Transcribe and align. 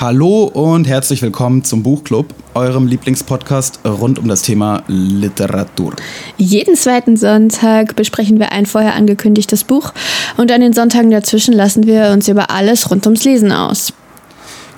Hallo 0.00 0.44
und 0.44 0.86
herzlich 0.86 1.22
willkommen 1.22 1.64
zum 1.64 1.82
Buchclub, 1.82 2.32
eurem 2.54 2.86
Lieblingspodcast 2.86 3.80
rund 3.84 4.20
um 4.20 4.28
das 4.28 4.42
Thema 4.42 4.84
Literatur. 4.86 5.92
Jeden 6.36 6.76
zweiten 6.76 7.16
Sonntag 7.16 7.96
besprechen 7.96 8.38
wir 8.38 8.52
ein 8.52 8.66
vorher 8.66 8.94
angekündigtes 8.94 9.64
Buch 9.64 9.92
und 10.36 10.52
an 10.52 10.60
den 10.60 10.72
Sonntagen 10.72 11.10
dazwischen 11.10 11.52
lassen 11.52 11.84
wir 11.84 12.12
uns 12.12 12.28
über 12.28 12.48
alles 12.52 12.88
rund 12.92 13.06
ums 13.06 13.24
Lesen 13.24 13.50
aus. 13.50 13.92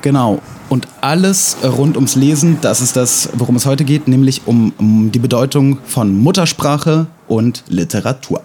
Genau. 0.00 0.40
Und 0.70 0.88
alles 1.03 1.58
rund 1.64 1.96
ums 1.96 2.16
Lesen, 2.16 2.56
das 2.62 2.80
ist 2.80 2.96
das, 2.96 3.28
worum 3.34 3.56
es 3.56 3.66
heute 3.66 3.84
geht, 3.84 4.08
nämlich 4.08 4.40
um, 4.46 4.72
um 4.78 5.12
die 5.12 5.18
Bedeutung 5.18 5.80
von 5.84 6.16
Muttersprache 6.16 7.08
und 7.28 7.62
Literatur. 7.68 8.40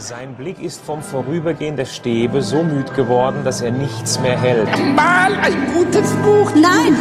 Sein 0.00 0.34
Blick 0.34 0.62
ist 0.62 0.80
vom 0.80 1.02
Vorübergehen 1.02 1.76
der 1.76 1.84
Stäbe 1.84 2.40
so 2.40 2.62
müd 2.62 2.94
geworden, 2.94 3.44
dass 3.44 3.60
er 3.60 3.70
nichts 3.70 4.18
mehr 4.20 4.40
hält. 4.40 4.66
Mal 4.96 5.34
ein 5.42 5.74
gutes 5.74 6.12
Buch. 6.24 6.50
Nein, 6.54 6.96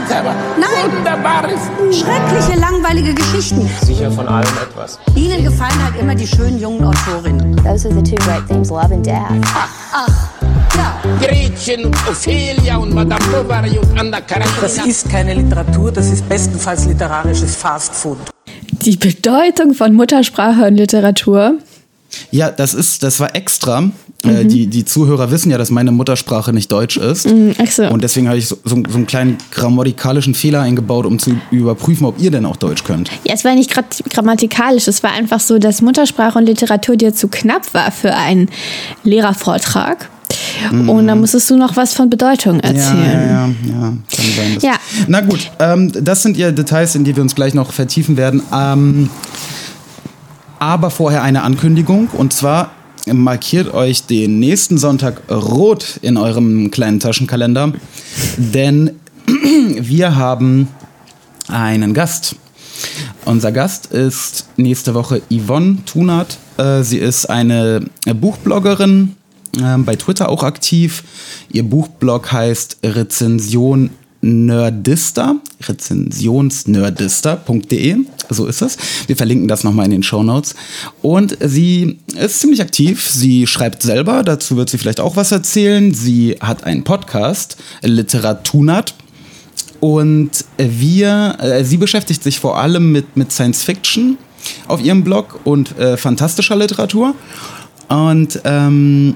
nein. 0.60 0.92
Wunderbares 0.98 1.62
Buch. 1.78 1.94
Schreckliche, 1.94 2.60
langweilige 2.60 3.14
Geschichten. 3.14 3.70
Sicher 3.86 4.12
von 4.12 4.28
allem 4.28 4.50
etwas. 4.62 5.00
Ihnen 5.16 5.46
gefallen 5.46 5.82
halt 5.82 5.96
immer 5.98 6.14
die 6.14 6.28
schönen 6.28 6.60
jungen 6.60 6.84
Autorinnen. 6.84 7.56
Those 7.64 7.88
are 7.88 7.96
the 7.96 8.04
two 8.04 8.18
great 8.26 8.46
themes, 8.50 8.70
love 8.70 8.94
and 8.94 9.06
death. 9.06 9.32
Ja, 10.76 11.02
Gretchen 11.22 11.86
und 11.86 11.96
Ophelia 12.06 12.76
und 12.76 12.94
Madame 12.94 13.24
Bovary 13.32 13.80
und 13.80 13.98
Anna 13.98 14.20
Karenina. 14.20 14.52
Das 14.60 14.78
ist 14.86 15.10
keine 15.10 15.36
Literatur, 15.36 15.94
das 15.94 16.12
ist 16.12 16.28
bestenfalls 16.28 16.86
literarisches 16.86 17.56
Fastfood. 17.56 18.18
Die 18.72 18.98
Bedeutung 18.98 19.74
von 19.74 19.94
Muttersprache 19.94 20.66
und 20.66 20.76
Literatur. 20.76 21.60
Ja, 22.32 22.50
das 22.52 22.74
ist, 22.74 23.04
das 23.04 23.20
war 23.20 23.36
extra. 23.36 23.92
Äh, 24.24 24.46
die, 24.46 24.68
die 24.68 24.84
Zuhörer 24.84 25.32
wissen 25.32 25.50
ja, 25.52 25.58
dass 25.58 25.70
meine 25.70 25.92
Muttersprache 25.92 26.52
nicht 26.52 26.72
Deutsch 26.72 26.98
ist. 26.98 27.28
ach 27.62 27.72
so. 27.72 27.84
Und 27.90 28.04
deswegen 28.04 28.28
habe 28.28 28.38
ich 28.38 28.48
so, 28.48 28.58
so, 28.64 28.76
so 28.90 28.98
einen 28.98 29.08
kleinen 29.08 29.38
grammatikalischen 29.52 30.34
Fehler 30.36 30.62
eingebaut, 30.62 31.06
um 31.06 31.20
zu 31.20 31.38
überprüfen, 31.52 32.06
ob 32.06 32.20
ihr 32.20 32.32
denn 32.32 32.46
auch 32.46 32.58
Deutsch 32.58 32.84
könnt. 32.84 33.10
Ja, 33.26 33.34
es 33.34 33.46
war 33.46 33.56
nicht 33.56 33.72
grammatikalisch, 34.10 34.88
es 34.88 35.04
war 35.04 35.12
einfach 35.12 35.40
so, 35.40 35.58
dass 35.60 35.82
Muttersprache 35.82 36.38
und 36.38 36.46
Literatur 36.46 36.96
dir 36.98 37.14
zu 37.14 37.28
knapp 37.28 37.74
war 37.74 37.92
für 37.92 38.14
einen 38.14 38.50
Lehrervortrag. 39.04 40.10
Und 40.72 41.08
dann 41.08 41.20
musstest 41.22 41.50
du 41.50 41.58
noch 41.58 41.76
was 41.76 41.94
von 41.94 42.10
Bedeutung 42.10 42.60
Ja, 42.64 42.70
ja, 42.72 42.76
erzählen. 42.78 43.30
ja, 43.66 43.72
ja, 43.72 43.80
kann 43.82 44.26
sein. 44.36 44.58
Ja. 44.62 44.74
Na 45.08 45.22
gut, 45.22 45.52
ähm, 45.60 45.92
das 46.04 46.22
sind 46.22 46.38
ja 46.38 46.52
Details, 46.52 46.94
in 46.96 47.04
die 47.04 47.16
wir 47.16 47.24
uns 47.24 47.34
gleich 47.34 47.54
noch 47.54 47.72
vertiefen 47.74 48.16
werden. 48.16 48.42
Ähm, 48.54 49.10
aber 50.60 50.90
vorher 50.90 51.24
eine 51.24 51.44
Ankündigung 51.44 52.08
und 52.10 52.34
zwar 52.34 52.72
markiert 53.12 53.74
euch 53.74 54.06
den 54.06 54.40
nächsten 54.40 54.78
Sonntag 54.78 55.22
rot 55.30 56.00
in 56.02 56.18
eurem 56.18 56.70
kleinen 56.70 57.00
Taschenkalender, 57.00 57.74
denn 58.38 58.92
wir 59.76 60.16
haben 60.16 60.68
einen 61.48 61.94
Gast. 61.94 62.36
Unser 63.26 63.52
Gast 63.52 63.88
ist 63.88 64.48
nächste 64.58 64.94
Woche 64.94 65.22
Yvonne 65.30 65.80
Thunert. 65.86 66.38
Äh, 66.58 66.84
Sie 66.84 66.98
ist 66.98 67.30
eine 67.30 67.86
Buchbloggerin, 68.06 69.16
ähm, 69.62 69.86
bei 69.86 69.96
Twitter 69.96 70.30
auch 70.30 70.44
aktiv. 70.44 71.04
Ihr 71.52 71.64
Buchblog 71.64 72.32
heißt 72.32 72.78
Rezension 72.84 73.90
Nerdista, 74.22 75.36
rezensionsnerdista.de, 75.62 77.98
so 78.30 78.48
ist 78.48 78.62
es. 78.62 78.78
Wir 79.08 79.16
verlinken 79.16 79.48
das 79.48 79.64
nochmal 79.64 79.86
in 79.86 79.92
den 79.92 80.04
Show 80.04 80.24
Notes. 80.24 80.56
Und 81.02 81.38
sie 81.40 82.00
ist 82.16 82.42
ziemlich 82.42 82.62
aktiv. 82.62 83.10
Sie 83.10 83.48
schreibt 83.48 83.82
selber, 83.82 84.24
dazu 84.24 84.58
wird 84.58 84.70
sie 84.70 84.78
vielleicht 84.78 85.00
auch 85.00 85.16
was 85.16 85.32
erzählen. 85.32 85.94
Sie 85.94 86.36
hat 86.42 86.66
einen 86.66 86.84
Podcast, 86.84 87.56
Literatunat. 87.82 88.94
Und 89.80 90.44
wir, 90.58 91.38
äh, 91.40 91.64
sie 91.64 91.78
beschäftigt 91.78 92.22
sich 92.22 92.40
vor 92.40 92.60
allem 92.60 92.92
mit, 92.92 93.16
mit 93.16 93.32
Science 93.32 93.64
Fiction 93.64 94.18
auf 94.68 94.84
ihrem 94.84 95.06
Blog 95.06 95.40
und 95.46 95.80
äh, 95.80 95.96
fantastischer 95.96 96.58
Literatur. 96.58 97.16
Und 97.88 98.42
ähm, 98.44 99.16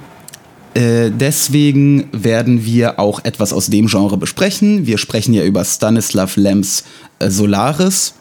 äh, 0.75 1.09
deswegen 1.11 2.05
werden 2.11 2.65
wir 2.65 2.99
auch 2.99 3.23
etwas 3.23 3.53
aus 3.53 3.67
dem 3.67 3.87
Genre 3.87 4.17
besprechen. 4.17 4.85
Wir 4.87 4.97
sprechen 4.97 5.33
ja 5.33 5.43
über 5.43 5.63
Stanislav 5.65 6.35
Lems 6.35 6.83
äh, 7.19 7.29
Solaris. 7.29 8.13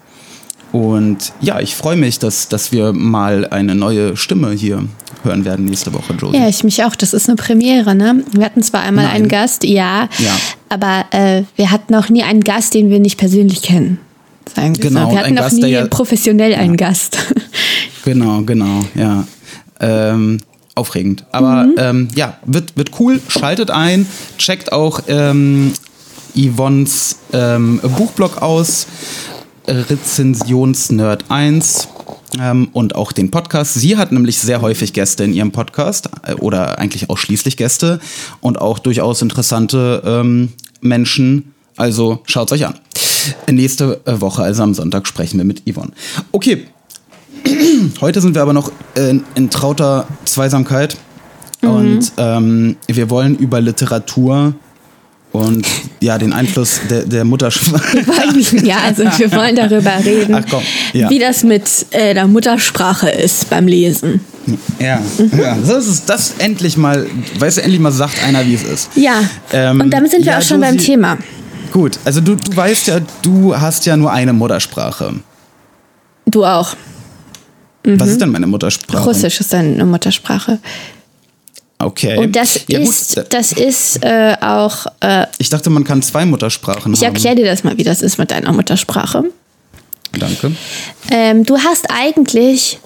Und 0.73 1.33
ja, 1.43 1.61
ich 1.61 1.75
freue 1.77 1.97
mich, 1.97 2.19
dass, 2.19 2.49
dass 2.49 2.73
wir 2.73 2.93
mal 2.95 3.47
eine 3.49 3.75
neue 3.75 4.17
Stimme 4.17 4.53
hier 4.53 4.85
hören 5.23 5.45
werden 5.45 5.67
nächste 5.67 5.93
Woche, 5.93 6.15
Josie. 6.15 6.39
Ja, 6.39 6.49
ich 6.49 6.65
mich 6.65 6.83
auch. 6.83 6.97
Das 6.97 7.13
ist 7.13 7.29
eine 7.29 7.37
Premiere, 7.37 7.95
ne? 7.95 8.25
Wir 8.33 8.45
hatten 8.47 8.63
zwar 8.63 8.81
einmal 8.81 9.05
Nein. 9.05 9.15
einen 9.17 9.29
Gast, 9.29 9.65
ja, 9.65 10.09
Ja. 10.19 10.37
aber 10.71 11.05
äh, 11.11 11.43
wir 11.57 11.71
hatten 11.71 11.93
noch 11.93 12.09
nie 12.09 12.23
einen 12.23 12.43
Gast, 12.43 12.73
den 12.75 12.89
wir 12.89 13.01
nicht 13.01 13.19
persönlich 13.19 13.61
kennen. 13.63 13.99
Sagen 14.57 14.75
wir 14.77 14.89
Genau, 14.89 15.07
so. 15.09 15.13
Wir 15.13 15.21
hatten 15.21 15.35
noch 15.35 15.43
Gast, 15.43 15.57
nie 15.59 15.69
ja- 15.69 15.87
professionell 15.87 16.55
einen 16.55 16.77
Gast. 16.77 17.19
Genau, 18.05 18.43
genau, 18.43 18.81
ja. 18.97 19.25
Ähm, 19.79 20.39
aufregend. 20.75 21.25
Aber 21.33 21.69
ähm, 21.77 22.09
ja, 22.15 22.39
wird, 22.45 22.77
wird 22.77 22.99
cool. 22.99 23.21
Schaltet 23.29 23.71
ein, 23.71 24.07
checkt 24.39 24.73
auch 24.73 25.01
ähm, 25.09 25.73
Yvonnes 26.35 27.19
ähm, 27.33 27.81
Buchblog 27.97 28.41
aus, 28.41 28.87
Rezensionsnerd 29.67 31.27
1 31.29 31.89
ähm, 32.41 32.69
und 32.73 32.95
auch 32.95 33.13
den 33.13 33.31
Podcast. 33.31 33.75
Sie 33.75 33.97
hat 33.97 34.13
nämlich 34.13 34.39
sehr 34.39 34.61
häufig 34.61 34.93
Gäste 34.93 35.25
in 35.25 35.33
ihrem 35.33 35.53
Podcast 35.53 36.09
äh, 36.27 36.35
oder 36.35 36.79
eigentlich 36.79 37.11
ausschließlich 37.11 37.57
Gäste 37.57 38.01
und 38.41 38.61
auch 38.61 38.79
durchaus 38.79 39.23
interessante 39.23 40.03
ähm, 40.05 40.53
Menschen. 40.81 41.55
Also 41.77 42.23
schaut 42.27 42.53
euch 42.53 42.67
an. 42.67 42.75
Nächste 43.51 44.01
äh, 44.05 44.21
Woche, 44.21 44.43
also 44.43 44.63
am 44.63 44.75
Sonntag, 44.75 45.07
sprechen 45.07 45.39
wir 45.39 45.45
mit 45.45 45.63
Yvonne. 45.71 45.93
Okay, 46.33 46.67
Heute 48.01 48.21
sind 48.21 48.35
wir 48.35 48.43
aber 48.43 48.53
noch 48.53 48.71
in, 48.95 49.25
in 49.35 49.51
trauter 49.51 50.07
Zweisamkeit 50.25 50.97
und 51.63 52.13
ähm, 52.17 52.77
wir 52.89 53.11
wollen 53.11 53.37
über 53.37 53.61
Literatur 53.61 54.55
und 55.33 55.67
ja 56.01 56.19
den 56.19 56.33
Einfluss 56.33 56.81
der, 56.91 57.05
der 57.05 57.25
Muttersprache. 57.25 57.99
ja, 58.65 58.79
also 58.85 59.05
wir 59.05 59.33
wollen 59.33 59.57
darüber 59.57 59.93
reden, 60.05 60.35
Ach 60.35 60.45
komm, 60.51 60.63
ja. 60.93 61.09
wie 61.09 61.19
das 61.19 61.43
mit 61.43 61.65
äh, 61.91 62.13
der 62.15 62.27
Muttersprache 62.27 63.09
ist 63.09 63.49
beim 63.49 63.67
Lesen. 63.67 64.21
ja, 64.79 65.01
ja, 65.39 65.57
das 65.67 65.87
ist 65.87 66.09
das 66.09 66.35
endlich 66.39 66.77
mal, 66.77 67.07
weißt 67.39 67.59
du, 67.59 67.63
endlich 67.63 67.81
mal 67.81 67.93
sagt 67.93 68.23
einer, 68.25 68.45
wie 68.45 68.55
es 68.55 68.63
ist. 68.65 68.91
Ja, 68.97 69.23
Ähm, 69.53 69.81
und 69.81 69.91
damit 69.91 70.11
sind 70.11 70.25
wir 70.25 70.33
ja, 70.33 70.39
auch 70.39 70.43
schon 70.43 70.61
beim 70.61 70.75
Josie- 70.75 70.87
Thema. 70.87 71.17
Gut, 71.73 71.99
also 72.05 72.21
du, 72.21 72.35
du 72.35 72.55
weißt 72.55 72.89
ja, 72.89 72.99
du 73.23 73.57
hast 73.59 73.87
ja 73.87 73.97
nur 73.97 74.11
eine 74.13 74.33
Muttersprache. 74.35 75.15
Du 76.27 76.45
auch. 76.45 76.75
Was 77.85 78.11
ist 78.11 78.21
denn 78.21 78.31
meine 78.31 78.47
Muttersprache? 78.47 79.05
Russisch 79.05 79.41
ist 79.41 79.53
deine 79.53 79.85
Muttersprache. 79.85 80.59
Okay. 81.79 82.17
Und 82.17 82.37
das 82.37 82.61
ja, 82.69 82.79
gut, 82.79 82.89
ist, 82.89 83.25
das 83.31 83.53
ist 83.53 84.05
äh, 84.05 84.37
auch, 84.41 84.87
äh, 85.01 85.27
ich 85.39 85.49
dachte, 85.49 85.69
man 85.69 85.83
kann 85.83 86.01
zwei 86.01 86.25
Muttersprachen 86.25 86.93
ich 86.95 87.01
haben. 87.01 87.15
erkläre 87.15 87.35
dir 87.35 87.45
das 87.45 87.65
mal, 87.65 87.77
wie 87.77 87.83
das 87.83 88.03
ist 88.03 88.19
mit 88.19 88.31
deiner 88.31 88.53
Muttersprache. 88.53 89.25
Danke. 90.17 90.53
Ähm, 91.11 91.45
du 91.45 91.59
hast 91.59 91.87
eigentlich, 91.91 92.79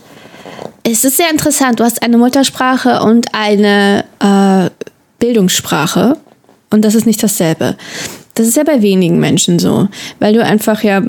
es 0.83 1.05
ist 1.05 1.19
sehr 1.19 1.31
interessant, 1.31 1.81
du 1.81 1.85
hast 1.85 2.03
eine 2.03 2.17
Muttersprache 2.17 3.03
und 3.03 3.35
eine 3.35 4.05
äh, 4.21 4.71
Bildungssprache 5.19 6.17
und 6.71 6.83
das 6.83 6.95
ist 6.95 7.06
nicht 7.06 7.23
dasselbe. 7.23 7.77
Das 8.35 8.47
ist 8.47 8.56
ja 8.56 8.65
bei 8.65 8.81
wenigen 8.81 9.19
Menschen 9.19 9.59
so, 9.59 9.89
weil 10.21 10.33
du 10.33 10.43
einfach 10.43 10.83
ja, 10.83 11.03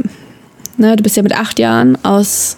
ne, 0.78 0.96
du 0.96 1.04
bist 1.04 1.16
ja 1.16 1.24
mit 1.24 1.38
acht 1.38 1.58
Jahren 1.60 2.04
aus 2.04 2.58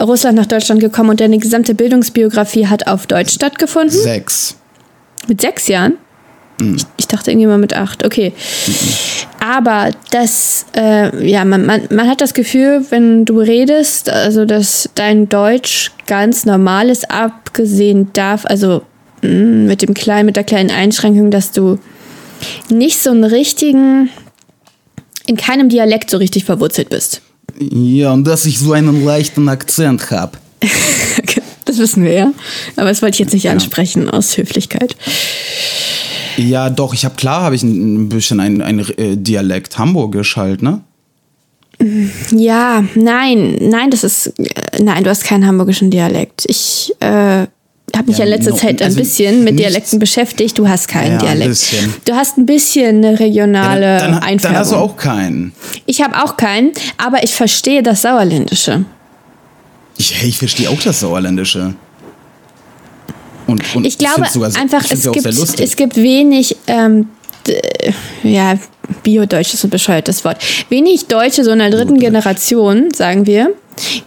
Russland 0.00 0.36
nach 0.36 0.46
Deutschland 0.46 0.80
gekommen 0.80 1.10
und 1.10 1.20
deine 1.20 1.38
gesamte 1.38 1.74
Bildungsbiografie 1.74 2.66
hat 2.66 2.86
auf 2.86 3.06
Deutsch 3.06 3.34
stattgefunden. 3.34 3.98
Sechs. 3.98 4.56
Mit 5.28 5.40
sechs 5.40 5.68
Jahren? 5.68 5.94
Ich, 6.60 6.84
ich 6.98 7.08
dachte 7.08 7.30
irgendwie 7.30 7.46
mal 7.46 7.58
mit 7.58 7.74
acht. 7.74 8.04
Okay. 8.04 8.32
Aber 9.40 9.90
das, 10.10 10.66
äh, 10.76 11.26
ja, 11.26 11.44
man, 11.44 11.64
man, 11.64 11.82
man 11.90 12.08
hat 12.08 12.20
das 12.20 12.34
Gefühl, 12.34 12.84
wenn 12.90 13.24
du 13.24 13.40
redest, 13.40 14.10
also 14.10 14.44
dass 14.44 14.90
dein 14.94 15.28
Deutsch 15.28 15.90
ganz 16.06 16.44
normal 16.44 16.90
ist, 16.90 17.10
abgesehen 17.10 18.10
darf, 18.12 18.44
also 18.44 18.82
mh, 19.22 19.68
mit 19.68 19.82
dem 19.82 19.94
kleinen, 19.94 20.26
mit 20.26 20.36
der 20.36 20.44
kleinen 20.44 20.70
Einschränkung, 20.70 21.30
dass 21.30 21.52
du 21.52 21.78
nicht 22.68 23.00
so 23.00 23.10
einen 23.10 23.24
richtigen, 23.24 24.10
in 25.26 25.36
keinem 25.36 25.70
Dialekt 25.70 26.10
so 26.10 26.18
richtig 26.18 26.44
verwurzelt 26.44 26.90
bist. 26.90 27.22
Ja, 27.60 28.12
und 28.12 28.24
dass 28.24 28.46
ich 28.46 28.58
so 28.58 28.72
einen 28.72 29.04
leichten 29.04 29.48
Akzent 29.48 30.10
habe. 30.10 30.38
Das 31.66 31.78
wissen 31.78 32.02
wir 32.02 32.12
ja. 32.12 32.32
Aber 32.74 32.88
das 32.88 33.00
wollte 33.00 33.14
ich 33.14 33.20
jetzt 33.20 33.34
nicht 33.34 33.48
ansprechen 33.48 34.10
aus 34.10 34.36
Höflichkeit. 34.36 34.96
Ja, 36.36 36.68
doch, 36.68 36.94
ich 36.94 37.04
habe 37.04 37.14
klar, 37.14 37.42
habe 37.42 37.54
ich 37.54 37.62
ein, 37.62 38.08
bisschen 38.08 38.40
ein, 38.40 38.60
ein 38.60 38.80
äh, 38.96 39.16
Dialekt 39.16 39.78
Hamburgisch 39.78 40.36
halt, 40.36 40.62
ne? 40.62 40.80
Ja, 42.30 42.84
nein, 42.94 43.56
nein, 43.60 43.90
das 43.90 44.04
ist, 44.04 44.26
äh, 44.38 44.82
nein, 44.82 45.04
du 45.04 45.10
hast 45.10 45.24
keinen 45.24 45.46
hamburgischen 45.46 45.90
Dialekt. 45.90 46.44
Ich, 46.46 46.92
äh, 47.00 47.46
habe 47.96 48.08
mich 48.08 48.18
ja, 48.18 48.24
Ja, 48.24 48.30
in 48.32 48.36
letzter 48.38 48.50
no- 48.52 48.56
Zeit 48.56 48.80
ein 48.82 48.86
also 48.86 48.98
bisschen 48.98 49.44
mit 49.44 49.58
Dialekten 49.58 49.98
beschäftigt. 49.98 50.58
Du 50.58 50.68
hast 50.68 50.88
keinen 50.88 51.12
Ja, 51.12 51.18
Dialekt. 51.34 51.74
Du 52.04 52.14
hast 52.14 52.38
ein 52.38 52.46
bisschen 52.46 53.04
eine 53.04 53.18
regionale 53.20 53.84
Ja, 53.86 53.98
dann, 53.98 54.12
dann, 54.12 54.22
Einfärbung. 54.22 54.40
dann 54.54 54.56
hast 54.56 54.72
du 54.72 54.76
auch 54.76 54.96
keinen. 54.96 55.52
ich 55.86 56.02
habe 56.02 56.22
auch 56.22 56.36
keinen, 56.36 56.72
aber 56.98 57.22
ich 57.24 57.34
verstehe 57.34 57.82
das 57.82 58.02
Sauerländische. 58.02 58.84
Ich, 59.98 60.22
ich 60.24 60.38
verstehe 60.38 60.70
auch 60.70 60.80
das 60.80 61.00
Sauerländische. 61.00 61.74
Und, 63.46 63.74
und 63.74 63.84
Ich 63.86 63.98
glaube 63.98 64.26
sogar, 64.32 64.54
einfach, 64.56 64.84
es 64.88 65.04
ja 65.04 65.10
gibt, 65.10 65.26
es 65.60 65.76
gibt 65.76 65.96
wenig, 65.96 66.56
ähm, 66.68 67.08
ja, 68.22 68.58
Bio-Deutsch 69.02 69.54
ist 69.54 69.64
ein 69.64 69.70
bescheuertes 69.70 70.24
Wort. 70.24 70.38
Wenig 70.68 71.06
Deutsche 71.06 71.42
so 71.44 71.50
in 71.50 71.58
der 71.58 71.70
dritten 71.70 71.98
Generation, 71.98 72.88
sagen 72.94 73.26
wir, 73.26 73.52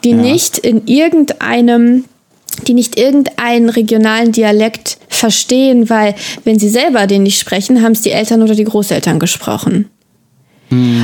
die 0.03 0.13
nicht 0.13 0.57
in 0.59 0.88
irgendeinem, 0.88 2.06
die 2.55 2.73
nicht 2.73 2.97
irgendeinen 2.97 3.69
regionalen 3.69 4.31
Dialekt 4.31 4.97
verstehen, 5.09 5.89
weil 5.89 6.15
wenn 6.44 6.59
sie 6.59 6.69
selber 6.69 7.07
den 7.07 7.23
nicht 7.23 7.39
sprechen, 7.39 7.81
haben 7.81 7.94
es 7.94 8.01
die 8.01 8.11
Eltern 8.11 8.41
oder 8.41 8.55
die 8.55 8.63
Großeltern 8.63 9.19
gesprochen. 9.19 9.89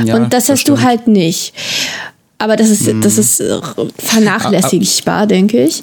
Ja, 0.04 0.16
Und 0.16 0.32
das 0.32 0.48
hast 0.48 0.66
du 0.68 0.74
stimmt. 0.76 0.84
halt 0.84 1.06
nicht. 1.06 1.52
Aber 2.38 2.56
das 2.56 2.70
ist, 2.70 2.90
das 3.02 3.18
ist 3.18 3.40
äh, 3.40 3.60
vernachlässigbar, 3.98 5.26
denke 5.26 5.62
ich. 5.62 5.82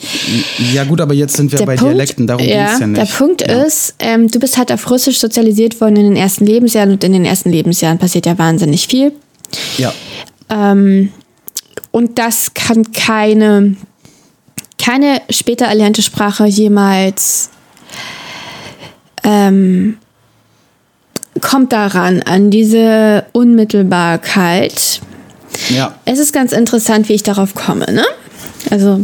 Ja 0.74 0.84
gut, 0.86 1.00
aber 1.02 1.14
jetzt 1.14 1.38
sind 1.38 1.52
wir 1.52 1.64
bei 1.66 1.76
Dialekten, 1.76 2.26
darum 2.26 2.44
ja, 2.46 2.68
geht's 2.68 2.80
ja 2.80 2.88
nicht. 2.88 3.00
Der 3.00 3.06
Punkt 3.06 3.44
ist, 3.44 3.94
ähm, 4.00 4.28
du 4.30 4.40
bist 4.40 4.58
halt 4.58 4.72
auf 4.72 4.90
Russisch 4.90 5.20
sozialisiert 5.20 5.80
worden 5.80 5.98
in 5.98 6.04
den 6.06 6.16
ersten 6.16 6.46
Lebensjahren 6.48 6.92
und 6.92 7.04
in 7.04 7.14
den 7.14 7.26
ersten 7.26 7.52
Lebensjahren 7.52 8.00
passiert 8.00 8.26
ja 8.26 8.38
wahnsinnig 8.38 8.88
viel. 8.88 9.14
Ja, 9.78 9.94
Ähm, 10.50 11.12
und 11.92 12.18
das 12.20 12.54
kann 12.54 12.92
keine, 12.92 13.76
keine 14.88 15.22
später 15.30 15.66
erlernte 15.66 16.02
Sprache 16.02 16.46
jemals 16.46 17.50
ähm, 19.24 19.98
kommt 21.42 21.74
daran, 21.74 22.22
an 22.22 22.52
diese 22.52 23.26
Unmittelbarkeit. 23.34 25.02
ja. 25.68 25.94
Es 26.06 26.20
ist 26.20 26.32
ganz 26.32 26.54
interessant, 26.54 27.10
wie 27.10 27.14
ich 27.14 27.24
darauf 27.24 27.54
komme. 27.54 27.92
Ne? 27.92 28.06
Also 28.70 29.04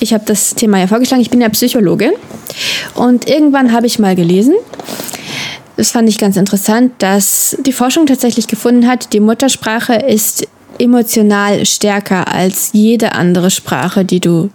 ich 0.00 0.12
habe 0.12 0.24
das 0.26 0.56
Thema 0.56 0.80
ja 0.80 0.88
vorgeschlagen. 0.88 1.22
Ich 1.22 1.30
bin 1.30 1.40
ja 1.40 1.48
Psychologin 1.48 2.10
und 2.94 3.28
irgendwann 3.28 3.72
habe 3.72 3.86
ich 3.86 4.00
mal 4.00 4.16
gelesen, 4.16 4.54
das 5.76 5.92
fand 5.92 6.08
ich 6.08 6.18
ganz 6.18 6.36
interessant, 6.36 6.94
dass 6.98 7.56
die 7.64 7.72
Forschung 7.72 8.06
tatsächlich 8.06 8.48
gefunden 8.48 8.88
hat, 8.88 9.12
die 9.12 9.20
Muttersprache 9.20 9.94
ist 9.94 10.48
emotional 10.80 11.64
stärker 11.66 12.26
als 12.26 12.70
jede 12.72 13.12
andere 13.12 13.50
Sprache, 13.50 14.04
die 14.04 14.18
du, 14.18 14.50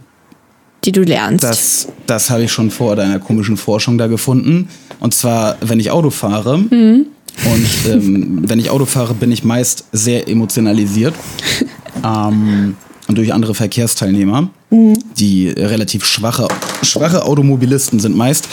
die 0.85 0.91
du 0.91 1.03
lernst. 1.03 1.43
Das, 1.43 1.87
das 2.07 2.29
habe 2.29 2.43
ich 2.43 2.51
schon 2.51 2.71
vor 2.71 2.95
deiner 2.95 3.19
komischen 3.19 3.57
Forschung 3.57 3.97
da 3.97 4.07
gefunden. 4.07 4.69
Und 4.99 5.13
zwar, 5.13 5.57
wenn 5.61 5.79
ich 5.79 5.91
Auto 5.91 6.09
fahre. 6.09 6.57
Mhm. 6.57 7.07
Und 7.45 7.91
ähm, 7.91 8.41
wenn 8.47 8.59
ich 8.59 8.69
Auto 8.69 8.85
fahre, 8.85 9.13
bin 9.13 9.31
ich 9.31 9.43
meist 9.43 9.85
sehr 9.91 10.27
emotionalisiert. 10.29 11.13
ähm, 12.03 12.75
und 13.07 13.17
durch 13.17 13.33
andere 13.33 13.53
Verkehrsteilnehmer, 13.53 14.49
Mhm. 14.75 14.97
die 15.17 15.49
relativ 15.49 16.05
schwache, 16.05 16.47
schwache 16.81 17.23
Automobilisten 17.23 17.99
sind 17.99 18.15
meist. 18.17 18.47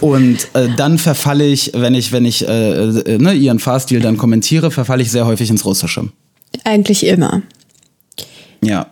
Und 0.00 0.48
äh, 0.54 0.68
dann 0.76 0.98
verfalle 0.98 1.44
ich, 1.44 1.72
wenn 1.74 1.94
ich, 1.94 2.12
wenn 2.12 2.24
ich 2.24 2.46
äh, 2.46 2.88
äh, 2.88 3.18
ne, 3.18 3.34
ihren 3.34 3.58
Fahrstil 3.58 4.00
dann 4.00 4.16
kommentiere, 4.16 4.70
verfalle 4.70 5.02
ich 5.02 5.10
sehr 5.10 5.26
häufig 5.26 5.50
ins 5.50 5.64
Russische. 5.64 6.08
Eigentlich 6.64 7.04
immer. 7.04 7.42
Ja. 8.62 8.86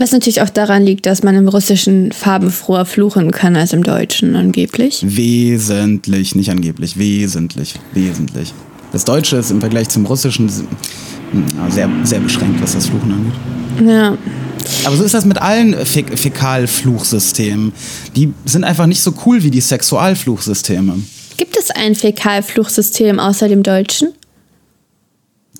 Was 0.00 0.12
natürlich 0.12 0.40
auch 0.40 0.48
daran 0.48 0.82
liegt, 0.82 1.04
dass 1.04 1.22
man 1.22 1.34
im 1.34 1.46
Russischen 1.46 2.10
farbenfroher 2.10 2.86
fluchen 2.86 3.32
kann 3.32 3.54
als 3.54 3.74
im 3.74 3.82
Deutschen 3.82 4.34
angeblich. 4.34 5.04
Wesentlich, 5.06 6.34
nicht 6.34 6.50
angeblich, 6.50 6.96
wesentlich, 6.96 7.74
wesentlich. 7.92 8.54
Das 8.92 9.04
Deutsche 9.04 9.36
ist 9.36 9.50
im 9.50 9.60
Vergleich 9.60 9.90
zum 9.90 10.06
Russischen 10.06 10.48
sehr, 11.68 11.90
sehr 12.04 12.20
beschränkt, 12.20 12.62
was 12.62 12.72
das 12.72 12.86
Fluchen 12.86 13.12
angeht. 13.12 13.90
Ja. 13.90 14.16
Aber 14.86 14.96
so 14.96 15.04
ist 15.04 15.12
das 15.12 15.26
mit 15.26 15.36
allen 15.36 15.74
Fä 15.84 16.04
Fäkalfluchsystemen. 16.04 17.72
Die 18.16 18.32
sind 18.46 18.64
einfach 18.64 18.86
nicht 18.86 19.02
so 19.02 19.12
cool 19.26 19.42
wie 19.42 19.50
die 19.50 19.60
Sexualfluchsysteme. 19.60 20.94
Gibt 21.36 21.58
es 21.58 21.70
ein 21.70 21.94
Fäkalfluchsystem 21.94 23.20
außer 23.20 23.48
dem 23.48 23.62
Deutschen? 23.62 24.14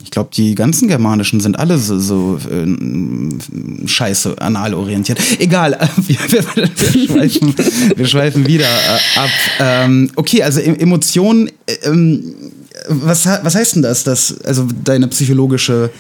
Ich 0.02 0.10
glaube, 0.10 0.30
die 0.32 0.54
ganzen 0.54 0.88
germanischen 0.88 1.40
sind 1.40 1.58
alle 1.58 1.78
so, 1.78 1.98
so 1.98 2.38
äh, 2.50 3.86
scheiße 3.86 4.40
analorientiert. 4.40 5.18
Egal, 5.38 5.74
äh, 5.74 5.86
wir, 5.96 6.18
wir, 6.32 6.44
wir, 6.56 7.06
schweifen, 7.06 7.54
wir 7.96 8.06
schweifen 8.06 8.46
wieder 8.46 8.64
äh, 8.64 9.18
ab. 9.18 9.30
Ähm, 9.60 10.10
okay, 10.16 10.42
also 10.42 10.60
E- 10.60 10.76
Emotionen, 10.78 11.48
äh, 11.66 11.74
ähm, 11.84 12.34
was, 12.88 13.26
was 13.26 13.54
heißt 13.54 13.76
denn 13.76 13.82
das? 13.82 14.04
das 14.04 14.40
also 14.44 14.66
deine 14.84 15.06
psychologische, 15.08 15.90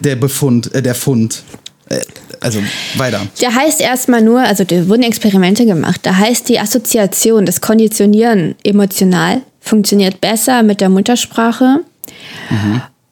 der 0.00 0.16
Befund, 0.16 0.74
äh, 0.74 0.82
der 0.82 0.94
Fund. 0.94 1.42
Äh, 1.88 2.00
also 2.40 2.58
weiter. 2.96 3.22
Der 3.40 3.54
heißt 3.54 3.80
erstmal 3.80 4.20
nur, 4.22 4.40
also 4.40 4.64
da 4.64 4.88
wurden 4.88 5.02
Experimente 5.04 5.64
gemacht, 5.64 6.00
da 6.02 6.14
heißt 6.16 6.48
die 6.48 6.58
Assoziation, 6.58 7.46
das 7.46 7.60
Konditionieren 7.60 8.54
emotional 8.64 9.42
funktioniert 9.60 10.20
besser 10.20 10.62
mit 10.62 10.80
der 10.80 10.88
Muttersprache. 10.90 11.80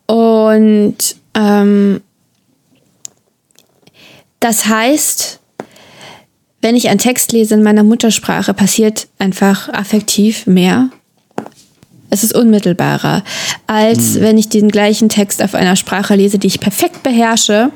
Und 0.06 0.96
ähm, 1.34 2.00
das 4.40 4.66
heißt, 4.66 5.40
wenn 6.60 6.76
ich 6.76 6.88
einen 6.88 6.98
Text 6.98 7.32
lese 7.32 7.54
in 7.54 7.62
meiner 7.62 7.82
Muttersprache, 7.82 8.54
passiert 8.54 9.06
einfach 9.18 9.68
affektiv 9.70 10.46
mehr. 10.46 10.90
Es 12.10 12.22
ist 12.22 12.34
unmittelbarer, 12.34 13.24
als 13.66 14.20
wenn 14.20 14.38
ich 14.38 14.48
den 14.48 14.68
gleichen 14.70 15.08
Text 15.08 15.42
auf 15.42 15.54
einer 15.54 15.76
Sprache 15.76 16.14
lese, 16.14 16.38
die 16.38 16.46
ich 16.46 16.60
perfekt 16.60 17.02
beherrsche. 17.02 17.70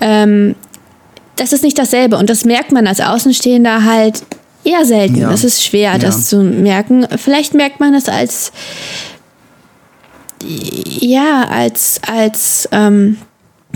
Ähm, 0.00 0.54
das 1.36 1.52
ist 1.52 1.64
nicht 1.64 1.78
dasselbe 1.78 2.16
und 2.16 2.30
das 2.30 2.44
merkt 2.44 2.70
man 2.70 2.86
als 2.86 3.00
Außenstehender 3.00 3.84
halt 3.84 4.22
eher 4.62 4.84
selten. 4.84 5.16
Ja. 5.22 5.32
Es 5.32 5.42
ist 5.44 5.64
schwer, 5.64 5.92
Ja. 5.92 5.98
das 5.98 6.28
zu 6.28 6.38
merken. 6.38 7.06
Vielleicht 7.16 7.54
merkt 7.54 7.80
man 7.80 7.94
es 7.94 8.08
als 8.08 8.52
ja, 11.00 11.46
als, 11.48 12.00
als 12.06 12.68
ähm, 12.72 13.16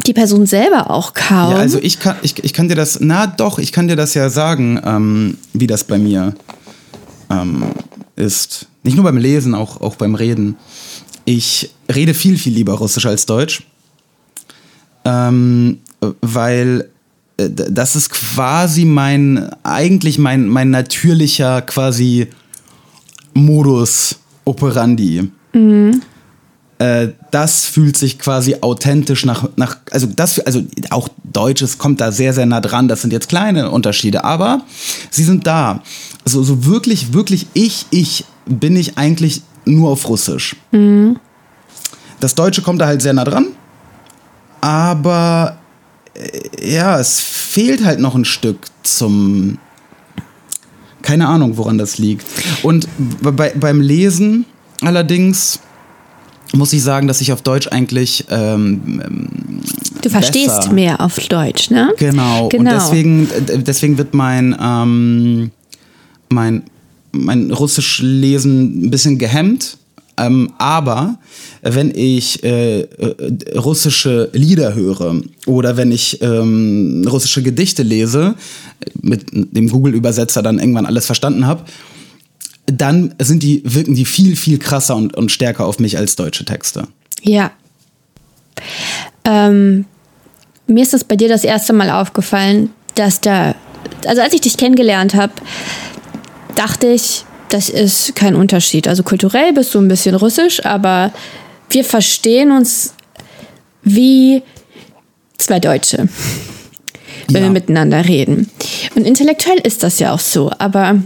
die 0.06 0.12
Person 0.12 0.46
selber 0.46 0.90
auch 0.90 1.14
kaum. 1.14 1.52
Ja, 1.52 1.56
also 1.56 1.78
ich 1.80 1.98
kann, 1.98 2.16
ich, 2.22 2.42
ich 2.42 2.52
kann 2.52 2.68
dir 2.68 2.74
das, 2.74 2.98
na 3.00 3.26
doch, 3.26 3.58
ich 3.58 3.72
kann 3.72 3.88
dir 3.88 3.96
das 3.96 4.14
ja 4.14 4.30
sagen, 4.30 4.80
ähm, 4.84 5.38
wie 5.52 5.66
das 5.66 5.84
bei 5.84 5.98
mir 5.98 6.34
ähm, 7.30 7.64
ist. 8.16 8.66
Nicht 8.82 8.96
nur 8.96 9.04
beim 9.04 9.16
Lesen, 9.16 9.54
auch, 9.54 9.80
auch 9.80 9.96
beim 9.96 10.14
Reden. 10.14 10.56
Ich 11.24 11.70
rede 11.92 12.14
viel, 12.14 12.38
viel 12.38 12.54
lieber 12.54 12.74
Russisch 12.74 13.06
als 13.06 13.26
Deutsch. 13.26 13.62
Ähm, 15.04 15.78
weil 16.20 16.88
äh, 17.36 17.48
das 17.50 17.96
ist 17.96 18.10
quasi 18.10 18.84
mein, 18.84 19.50
eigentlich 19.62 20.18
mein, 20.18 20.46
mein 20.48 20.70
natürlicher 20.70 21.62
quasi 21.62 22.28
Modus 23.34 24.18
operandi 24.44 25.30
äh, 26.78 27.08
das 27.32 27.66
fühlt 27.66 27.96
sich 27.96 28.18
quasi 28.18 28.56
authentisch 28.60 29.24
nach, 29.24 29.48
nach 29.56 29.78
also 29.90 30.06
das, 30.06 30.38
also 30.40 30.62
auch 30.90 31.08
Deutsches 31.24 31.78
kommt 31.78 32.00
da 32.00 32.12
sehr, 32.12 32.32
sehr 32.32 32.46
nah 32.46 32.60
dran. 32.60 32.86
Das 32.88 33.02
sind 33.02 33.12
jetzt 33.12 33.28
kleine 33.28 33.70
Unterschiede, 33.70 34.24
aber 34.24 34.62
sie 35.10 35.24
sind 35.24 35.46
da. 35.46 35.82
Also 36.24 36.42
so 36.42 36.66
wirklich, 36.66 37.12
wirklich 37.12 37.46
ich, 37.52 37.86
ich 37.90 38.24
bin 38.46 38.76
ich 38.76 38.96
eigentlich 38.96 39.42
nur 39.64 39.90
auf 39.90 40.08
Russisch. 40.08 40.56
Das 42.20 42.34
Deutsche 42.34 42.62
kommt 42.62 42.80
da 42.80 42.86
halt 42.86 43.02
sehr 43.02 43.12
nah 43.12 43.24
dran, 43.24 43.48
aber 44.60 45.58
äh, 46.14 46.74
ja, 46.74 46.98
es 46.98 47.20
fehlt 47.20 47.84
halt 47.84 47.98
noch 47.98 48.14
ein 48.14 48.24
Stück 48.24 48.66
zum 48.82 49.58
keine 51.02 51.28
Ahnung, 51.28 51.56
woran 51.56 51.78
das 51.78 51.96
liegt. 51.96 52.26
Und 52.62 52.86
bei, 53.22 53.52
beim 53.54 53.80
Lesen 53.80 54.44
allerdings 54.82 55.60
muss 56.52 56.72
ich 56.72 56.82
sagen, 56.82 57.08
dass 57.08 57.20
ich 57.20 57.32
auf 57.32 57.42
Deutsch 57.42 57.68
eigentlich 57.68 58.24
ähm, 58.30 59.02
ähm, 59.04 59.28
du 60.02 60.08
verstehst 60.08 60.56
besser- 60.56 60.72
mehr 60.72 61.00
auf 61.00 61.18
Deutsch, 61.28 61.70
ne? 61.70 61.92
Genau. 61.98 62.48
Genau. 62.48 62.70
Und 62.70 62.76
deswegen, 62.76 63.28
äh, 63.30 63.58
deswegen 63.62 63.98
wird 63.98 64.14
mein, 64.14 64.56
ähm, 64.60 65.50
mein, 66.30 66.62
mein 67.12 67.50
Russisch 67.50 68.00
lesen 68.02 68.86
ein 68.86 68.90
bisschen 68.90 69.18
gehemmt. 69.18 69.76
Ähm, 70.16 70.52
aber 70.58 71.18
wenn 71.62 71.92
ich 71.94 72.42
äh, 72.42 72.80
äh, 72.80 73.56
russische 73.56 74.30
Lieder 74.32 74.74
höre 74.74 75.20
oder 75.46 75.76
wenn 75.76 75.92
ich 75.92 76.20
ähm, 76.22 77.04
russische 77.08 77.40
Gedichte 77.42 77.84
lese, 77.84 78.34
mit 79.00 79.26
dem 79.32 79.68
Google-Übersetzer 79.68 80.42
dann 80.42 80.58
irgendwann 80.58 80.86
alles 80.86 81.06
verstanden 81.06 81.46
habe, 81.46 81.62
dann 82.70 83.14
sind 83.20 83.42
die, 83.42 83.62
wirken 83.64 83.94
die 83.94 84.04
viel, 84.04 84.36
viel 84.36 84.58
krasser 84.58 84.94
und, 84.96 85.16
und 85.16 85.32
stärker 85.32 85.66
auf 85.66 85.78
mich 85.78 85.96
als 85.96 86.16
deutsche 86.16 86.44
Texte. 86.44 86.86
Ja. 87.22 87.50
Ähm, 89.24 89.84
mir 90.66 90.82
ist 90.82 90.94
es 90.94 91.04
bei 91.04 91.16
dir 91.16 91.28
das 91.28 91.44
erste 91.44 91.72
Mal 91.72 91.90
aufgefallen, 91.90 92.70
dass 92.94 93.20
da, 93.20 93.54
also 94.06 94.22
als 94.22 94.34
ich 94.34 94.42
dich 94.42 94.56
kennengelernt 94.56 95.14
habe, 95.14 95.32
dachte 96.54 96.88
ich, 96.88 97.24
das 97.48 97.70
ist 97.70 98.14
kein 98.14 98.34
Unterschied. 98.34 98.86
Also 98.88 99.02
kulturell 99.02 99.52
bist 99.52 99.74
du 99.74 99.78
ein 99.80 99.88
bisschen 99.88 100.14
russisch, 100.14 100.64
aber 100.64 101.12
wir 101.70 101.84
verstehen 101.84 102.50
uns 102.50 102.94
wie 103.82 104.42
zwei 105.38 105.58
Deutsche, 105.60 106.08
wenn 107.28 107.36
Ja. 107.36 107.42
wir 107.42 107.50
miteinander 107.50 108.04
reden. 108.04 108.50
Und 108.94 109.06
intellektuell 109.06 109.58
ist 109.58 109.82
das 109.82 109.98
ja 109.98 110.12
auch 110.12 110.20
so, 110.20 110.50
aber 110.58 111.00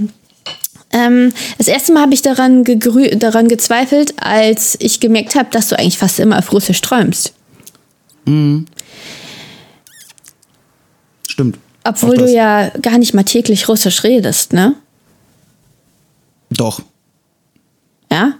ähm, 0.93 1.33
das 1.59 1.69
erste 1.69 1.93
Mal 1.93 2.03
habe 2.03 2.15
ich 2.15 2.23
daran, 2.23 2.65
daran 2.65 3.49
gezweifelt, 3.49 4.15
als 4.23 4.77
ich 4.81 5.01
gemerkt 5.01 5.35
habe, 5.35 5.49
dass 5.51 5.69
du 5.69 5.79
eigentlich 5.79 5.99
fast 5.99 6.21
immer 6.21 6.39
auf 6.39 6.53
Russisch 6.53 6.81
träumst. 6.81 7.35
Stimmt. 8.25 8.69
Obwohl 11.85 12.17
du 12.17 12.31
ja 12.31 12.69
gar 12.81 12.99
nicht 12.99 13.15
mal 13.15 13.25
täglich 13.25 13.69
Russisch 13.69 14.05
redest, 14.05 14.53
ne? 14.53 14.77
Doch, 16.51 16.81
Ja? 18.11 18.35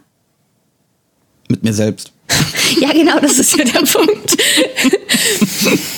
mit 1.49 1.63
mir 1.63 1.73
selbst. 1.73 2.13
Ja, 2.81 2.93
genau, 2.93 3.19
das 3.21 3.39
ist 3.39 3.57
ja 3.57 3.65
der 3.65 3.81
Punkt. 3.81 4.37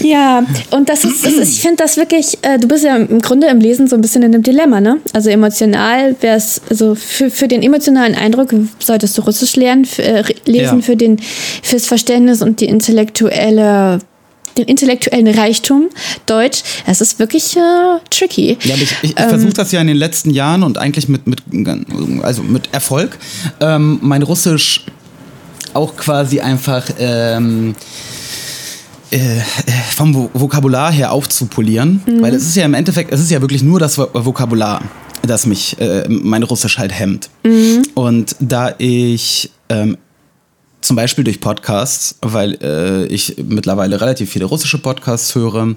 ja, 0.00 0.44
und 0.70 0.88
das 0.88 1.04
ist, 1.04 1.24
das 1.24 1.32
ist 1.34 1.52
ich 1.54 1.60
finde 1.62 1.76
das 1.76 1.96
wirklich, 1.96 2.38
äh, 2.42 2.58
du 2.58 2.68
bist 2.68 2.84
ja 2.84 2.96
im 2.96 3.20
Grunde 3.20 3.46
im 3.48 3.60
Lesen 3.60 3.88
so 3.88 3.96
ein 3.96 4.00
bisschen 4.02 4.22
in 4.22 4.34
einem 4.34 4.42
Dilemma, 4.42 4.80
ne? 4.80 4.98
Also 5.12 5.30
emotional 5.30 6.14
wäre 6.20 6.36
es, 6.36 6.60
also 6.70 6.94
für, 6.94 7.30
für 7.30 7.48
den 7.48 7.62
emotionalen 7.62 8.14
Eindruck 8.14 8.50
solltest 8.78 9.16
du 9.18 9.22
Russisch 9.22 9.56
lernen, 9.56 9.84
für, 9.84 10.02
äh, 10.02 10.24
lesen 10.46 10.78
Ja. 10.78 10.82
für 10.82 10.96
den, 10.96 11.18
fürs 11.62 11.86
Verständnis 11.86 12.42
und 12.42 12.60
die 12.60 12.66
intellektuelle, 12.66 13.98
den 14.56 14.66
intellektuellen 14.66 15.28
Reichtum 15.28 15.88
Deutsch. 16.26 16.62
Es 16.86 17.00
ist 17.00 17.18
wirklich 17.18 17.56
äh, 17.56 17.60
tricky. 18.10 18.58
Ja, 18.64 18.74
ich, 18.74 18.82
ich, 18.82 18.96
ich 19.02 19.14
Ähm. 19.16 19.28
versuche 19.28 19.52
das 19.52 19.72
ja 19.72 19.80
in 19.80 19.86
den 19.86 19.96
letzten 19.96 20.30
Jahren 20.30 20.62
und 20.62 20.78
eigentlich 20.78 21.08
mit, 21.08 21.26
mit, 21.26 21.42
also 22.22 22.42
mit 22.42 22.68
Erfolg, 22.72 23.18
ähm, 23.60 23.98
mein 24.02 24.22
Russisch 24.22 24.84
auch 25.74 25.96
quasi 25.96 26.40
einfach 26.40 26.84
ähm, 26.98 27.74
äh, 29.10 29.38
äh, 29.38 29.42
vom 29.96 30.14
Vo- 30.14 30.30
Vokabular 30.34 30.92
her 30.92 31.12
aufzupolieren. 31.12 32.00
Mhm. 32.06 32.22
Weil 32.22 32.34
es 32.34 32.44
ist 32.44 32.56
ja 32.56 32.64
im 32.64 32.74
Endeffekt, 32.74 33.12
es 33.12 33.20
ist 33.20 33.30
ja 33.30 33.40
wirklich 33.40 33.62
nur 33.62 33.78
das 33.80 33.98
Vo- 33.98 34.08
Vokabular, 34.12 34.82
das 35.22 35.46
mich, 35.46 35.78
äh, 35.80 36.06
mein 36.08 36.42
Russisch 36.42 36.78
halt 36.78 36.92
hemmt. 36.92 37.30
Mhm. 37.44 37.82
Und 37.94 38.36
da 38.40 38.74
ich 38.78 39.50
ähm, 39.68 39.96
zum 40.80 40.94
Beispiel 40.96 41.24
durch 41.24 41.40
Podcasts, 41.40 42.16
weil 42.22 42.56
äh, 42.62 43.06
ich 43.06 43.36
mittlerweile 43.44 44.00
relativ 44.00 44.30
viele 44.30 44.44
russische 44.44 44.78
Podcasts 44.78 45.34
höre 45.34 45.74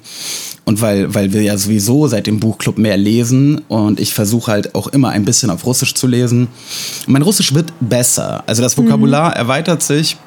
und 0.63 0.81
weil, 0.81 1.13
weil 1.15 1.33
wir 1.33 1.41
ja 1.41 1.57
sowieso 1.57 2.07
seit 2.07 2.27
dem 2.27 2.39
Buchclub 2.39 2.77
mehr 2.77 2.97
lesen 2.97 3.61
und 3.67 3.99
ich 3.99 4.13
versuche 4.13 4.51
halt 4.51 4.75
auch 4.75 4.87
immer 4.89 5.09
ein 5.09 5.25
bisschen 5.25 5.49
auf 5.49 5.65
Russisch 5.65 5.95
zu 5.95 6.05
lesen. 6.05 6.49
Mein 7.07 7.23
Russisch 7.23 7.51
wird 7.53 7.73
besser. 7.79 8.43
Also 8.45 8.61
das 8.61 8.77
Vokabular 8.77 9.35
erweitert 9.35 9.81
sich. 9.81 10.17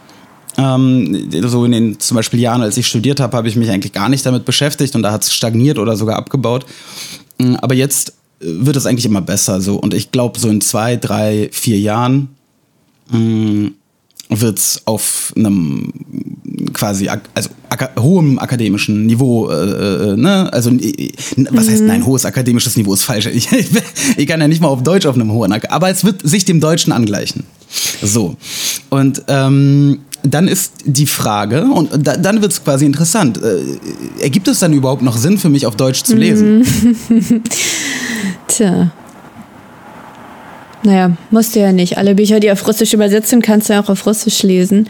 Ähm, 0.56 1.30
so 1.49 1.64
in 1.64 1.73
den 1.73 2.00
zum 2.00 2.16
Beispiel 2.16 2.40
Jahren, 2.40 2.62
als 2.62 2.76
ich 2.76 2.87
studiert 2.87 3.20
habe, 3.20 3.37
habe 3.37 3.49
ich 3.49 3.56
mich 3.56 3.70
eigentlich 3.70 3.92
gar 3.92 4.08
nicht 4.08 4.25
damit 4.25 4.44
beschäftigt 4.44 4.94
und 4.94 5.02
da 5.02 5.12
hat 5.12 5.25
es 5.25 5.32
stagniert 5.32 5.78
oder 5.78 5.96
sogar 5.96 6.16
abgebaut. 6.16 6.64
Mm, 7.38 7.56
Aber 7.56 7.75
jetzt 7.75 8.11
äh, 8.40 8.46
wird 8.46 8.76
es 8.76 8.87
eigentlich 8.87 9.06
immer 9.06 9.23
besser 9.23 9.61
so 9.61 9.76
und 9.76 9.94
ich 9.94 10.12
glaube 10.12 10.38
so 10.38 10.49
in 10.49 10.61
zwei, 10.61 10.96
drei, 10.96 11.49
vier 11.52 11.78
Jahren 11.78 12.28
wird 14.40 14.58
es 14.58 14.82
auf 14.87 15.32
einem 15.37 15.92
quasi 16.73 17.08
ak 17.08 17.28
also 17.34 17.50
aka 17.68 17.90
hohem 18.00 18.38
akademischen 18.38 19.06
Niveau, 19.06 19.50
äh, 19.50 20.12
äh, 20.12 20.16
ne? 20.16 20.52
Also 20.52 20.70
äh, 20.70 21.12
was 21.50 21.68
heißt 21.68 21.82
nein, 21.82 22.04
hohes 22.06 22.25
akademisches 22.25 22.76
Niveau 22.76 22.94
ist 22.94 23.04
falsch. 23.04 23.26
Ich, 23.34 23.49
ich 24.16 24.26
kann 24.26 24.40
ja 24.40 24.49
nicht 24.49 24.61
mal 24.61 24.68
auf 24.68 24.82
Deutsch 24.82 25.06
auf 25.06 25.14
einem 25.14 25.32
hohen, 25.32 25.52
Ak 25.52 25.70
aber 25.70 25.90
es 25.90 26.04
wird 26.04 26.26
sich 26.26 26.44
dem 26.44 26.61
Deutschen 26.61 26.92
angleichen. 26.92 27.44
So 28.02 28.37
und 28.90 29.23
ähm, 29.28 30.00
dann 30.24 30.48
ist 30.48 30.72
die 30.84 31.06
Frage 31.06 31.64
und 31.64 31.90
da, 32.06 32.16
dann 32.16 32.40
wird 32.40 32.52
es 32.52 32.64
quasi 32.64 32.86
interessant. 32.86 33.38
Äh, 33.42 34.22
ergibt 34.22 34.48
es 34.48 34.58
dann 34.60 34.72
überhaupt 34.72 35.02
noch 35.02 35.16
Sinn 35.16 35.38
für 35.38 35.50
mich 35.50 35.66
auf 35.66 35.76
Deutsch 35.76 36.02
zu 36.02 36.16
lesen? 36.16 36.64
Tja. 38.48 38.90
Naja, 40.82 41.12
musst 41.30 41.54
du 41.54 41.60
ja 41.60 41.72
nicht. 41.72 41.96
Alle 41.98 42.14
Bücher, 42.14 42.40
die 42.40 42.50
auf 42.50 42.66
Russisch 42.66 42.92
übersetzt 42.92 43.30
sind, 43.30 43.42
kannst 43.42 43.68
du 43.68 43.74
ja 43.74 43.82
auch 43.82 43.88
auf 43.88 44.06
Russisch 44.06 44.42
lesen. 44.42 44.88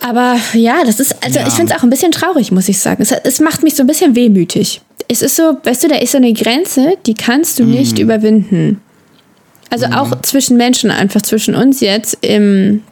Aber 0.00 0.36
ja, 0.54 0.84
das 0.84 1.00
ist, 1.00 1.16
also 1.24 1.40
Ja. 1.40 1.46
ich 1.46 1.54
finde 1.54 1.72
es 1.72 1.78
auch 1.78 1.82
ein 1.82 1.90
bisschen 1.90 2.12
traurig, 2.12 2.52
muss 2.52 2.68
ich 2.68 2.78
sagen. 2.78 3.02
Es, 3.02 3.10
es 3.12 3.40
macht 3.40 3.62
mich 3.62 3.74
so 3.74 3.82
ein 3.82 3.86
bisschen 3.86 4.14
wehmütig. 4.14 4.80
Es 5.08 5.22
ist 5.22 5.36
so, 5.36 5.56
weißt 5.62 5.84
du, 5.84 5.88
da 5.88 5.96
ist 5.96 6.12
so 6.12 6.18
eine 6.18 6.32
Grenze, 6.32 6.96
die 7.06 7.14
kannst 7.14 7.58
du 7.58 7.64
nicht 7.64 7.98
überwinden. 7.98 8.80
Also 9.70 9.86
auch 9.86 10.20
zwischen 10.22 10.56
Menschen, 10.56 10.90
einfach 10.90 11.22
zwischen 11.22 11.54
uns 11.54 11.80
jetzt 11.80 12.18
im, 12.20 12.82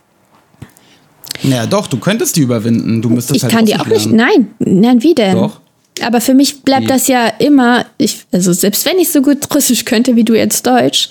Ja, 1.43 1.67
doch, 1.67 1.87
du 1.87 1.97
könntest 1.99 2.37
die 2.37 2.41
überwinden. 2.43 3.03
Du 3.03 3.09
müsstest 3.11 3.37
ich 3.37 3.43
halt 3.43 3.53
kann 3.53 3.67
die 3.67 3.77
auch 3.77 3.87
nicht. 3.87 4.11
Nein, 4.11 4.49
nein, 4.59 5.03
wie 5.03 5.15
denn? 5.15 5.35
Doch. 5.37 5.61
Aber 6.05 6.21
für 6.21 6.35
mich 6.35 6.63
bleibt 6.63 6.89
das 6.89 7.07
ja 7.09 7.27
immer, 7.39 7.85
ich, 7.99 8.25
also 8.33 8.53
selbst 8.53 8.87
wenn 8.87 8.99
ich 8.99 9.11
so 9.11 9.21
gut 9.23 9.39
Russisch 9.55 9.85
könnte 9.85 10.17
wie 10.17 10.25
du 10.25 10.35
jetzt 10.35 10.67
Deutsch, 10.67 11.09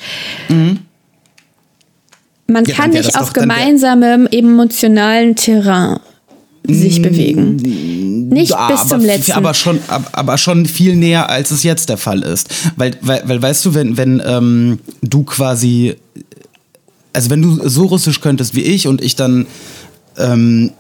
man 0.50 0.80
Mhm. 2.64 2.66
Ja, 2.68 2.76
kann 2.76 2.90
nicht 2.92 3.18
auf 3.20 3.34
gemeinsamem 3.34 4.28
emotionalen 4.32 5.36
Terrain 5.36 6.00
sich 6.68 7.02
bewegen. 7.02 7.56
Nicht 8.30 8.52
Ja, 8.52 8.68
bis 8.68 8.82
aber, 8.82 8.90
zum 8.90 9.02
letzten. 9.02 9.32
Aber 9.34 9.54
schon, 9.54 9.80
ab- 9.88 10.10
aber 10.14 10.38
schon 10.38 10.66
viel 10.66 10.96
näher, 10.96 11.30
als 11.30 11.52
es 11.52 11.64
jetzt 11.64 11.90
der 11.90 11.98
Fall 11.98 12.22
ist. 12.22 12.50
Weil, 12.76 12.96
weil, 13.02 13.22
weil 13.26 13.42
weißt 13.42 13.66
du, 13.66 13.74
wenn, 13.74 13.98
wenn 13.98 14.22
ähm, 14.26 14.80
du 15.02 15.24
quasi, 15.24 15.96
also 17.14 17.30
wenn 17.30 17.42
du 17.42 17.68
so 17.68 17.86
Russisch 17.86 18.22
könntest 18.22 18.56
wie 18.56 18.62
ich 18.62 18.88
und 18.88 19.02
ich 19.02 19.16
dann 19.16 19.48
ähm, 20.18 20.72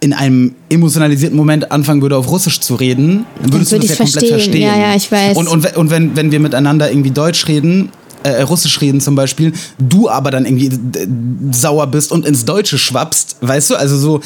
in 0.00 0.12
einem 0.12 0.54
emotionalisierten 0.68 1.36
Moment 1.36 1.72
anfangen 1.72 2.02
würde, 2.02 2.16
auf 2.16 2.28
Russisch 2.28 2.60
zu 2.60 2.74
reden, 2.74 3.24
dann 3.40 3.52
würdest 3.52 3.72
würde 3.72 3.86
du 3.86 3.88
das 3.88 3.98
ja 3.98 4.04
ich's 4.04 4.12
komplett 4.14 4.30
verstehen. 4.32 4.62
verstehen. 4.62 4.80
Ja, 4.82 4.90
ja, 4.90 4.96
ich 4.96 5.10
weiß. 5.10 5.36
Und, 5.36 5.48
und, 5.48 5.76
und 5.76 5.90
wenn, 5.90 6.14
wenn 6.16 6.30
wir 6.30 6.40
miteinander 6.40 6.90
irgendwie 6.90 7.10
Deutsch 7.10 7.48
reden, 7.48 7.90
äh, 8.22 8.42
Russisch 8.42 8.80
reden 8.80 9.00
zum 9.00 9.14
Beispiel, 9.14 9.52
du 9.78 10.08
aber 10.10 10.30
dann 10.30 10.44
irgendwie 10.44 10.68
d- 10.68 11.08
sauer 11.52 11.86
bist 11.86 12.12
und 12.12 12.26
ins 12.26 12.44
Deutsche 12.44 12.76
schwappst, 12.78 13.36
weißt 13.40 13.70
du, 13.70 13.76
also 13.76 13.96
so, 13.98 14.20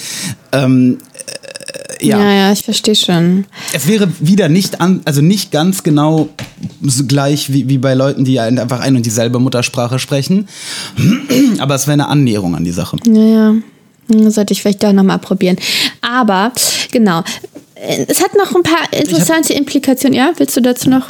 ähm, 0.52 0.99
äh, 1.99 2.06
ja. 2.06 2.18
ja, 2.18 2.32
ja, 2.32 2.52
ich 2.52 2.62
verstehe 2.64 2.97
schon. 2.97 3.44
Es 3.73 3.87
wäre 3.87 4.09
wieder 4.20 4.49
nicht 4.49 4.80
an, 4.80 5.02
also 5.04 5.20
nicht 5.20 5.52
ganz 5.52 5.82
genau 5.82 6.30
so 6.82 7.04
gleich 7.04 7.52
wie, 7.52 7.68
wie 7.68 7.78
bei 7.78 7.94
Leuten, 7.94 8.25
die 8.25 8.40
einfach 8.40 8.80
ein 8.80 8.97
und 8.97 9.04
dieselbe 9.06 9.38
Muttersprache 9.38 9.99
sprechen. 9.99 10.49
Aber 11.59 11.75
es 11.75 11.87
wäre 11.87 11.92
eine 11.94 12.09
Annäherung 12.09 12.54
an 12.56 12.64
die 12.64 12.70
Sache. 12.73 12.97
Naja, 13.06 13.50
hm, 13.50 13.62
sollte 14.31 14.52
ich 14.52 14.62
vielleicht 14.62 14.83
doch 14.83 14.93
nochmal 14.93 15.19
probieren. 15.19 15.57
Aber, 16.00 16.52
genau. 16.90 17.23
Es 17.75 18.23
hat 18.23 18.35
noch 18.37 18.55
ein 18.55 18.62
paar 18.62 18.93
interessante 18.93 19.55
Implikationen. 19.55 20.17
Ja, 20.17 20.33
willst 20.37 20.57
du 20.57 20.61
dazu 20.61 20.90
noch? 20.90 21.09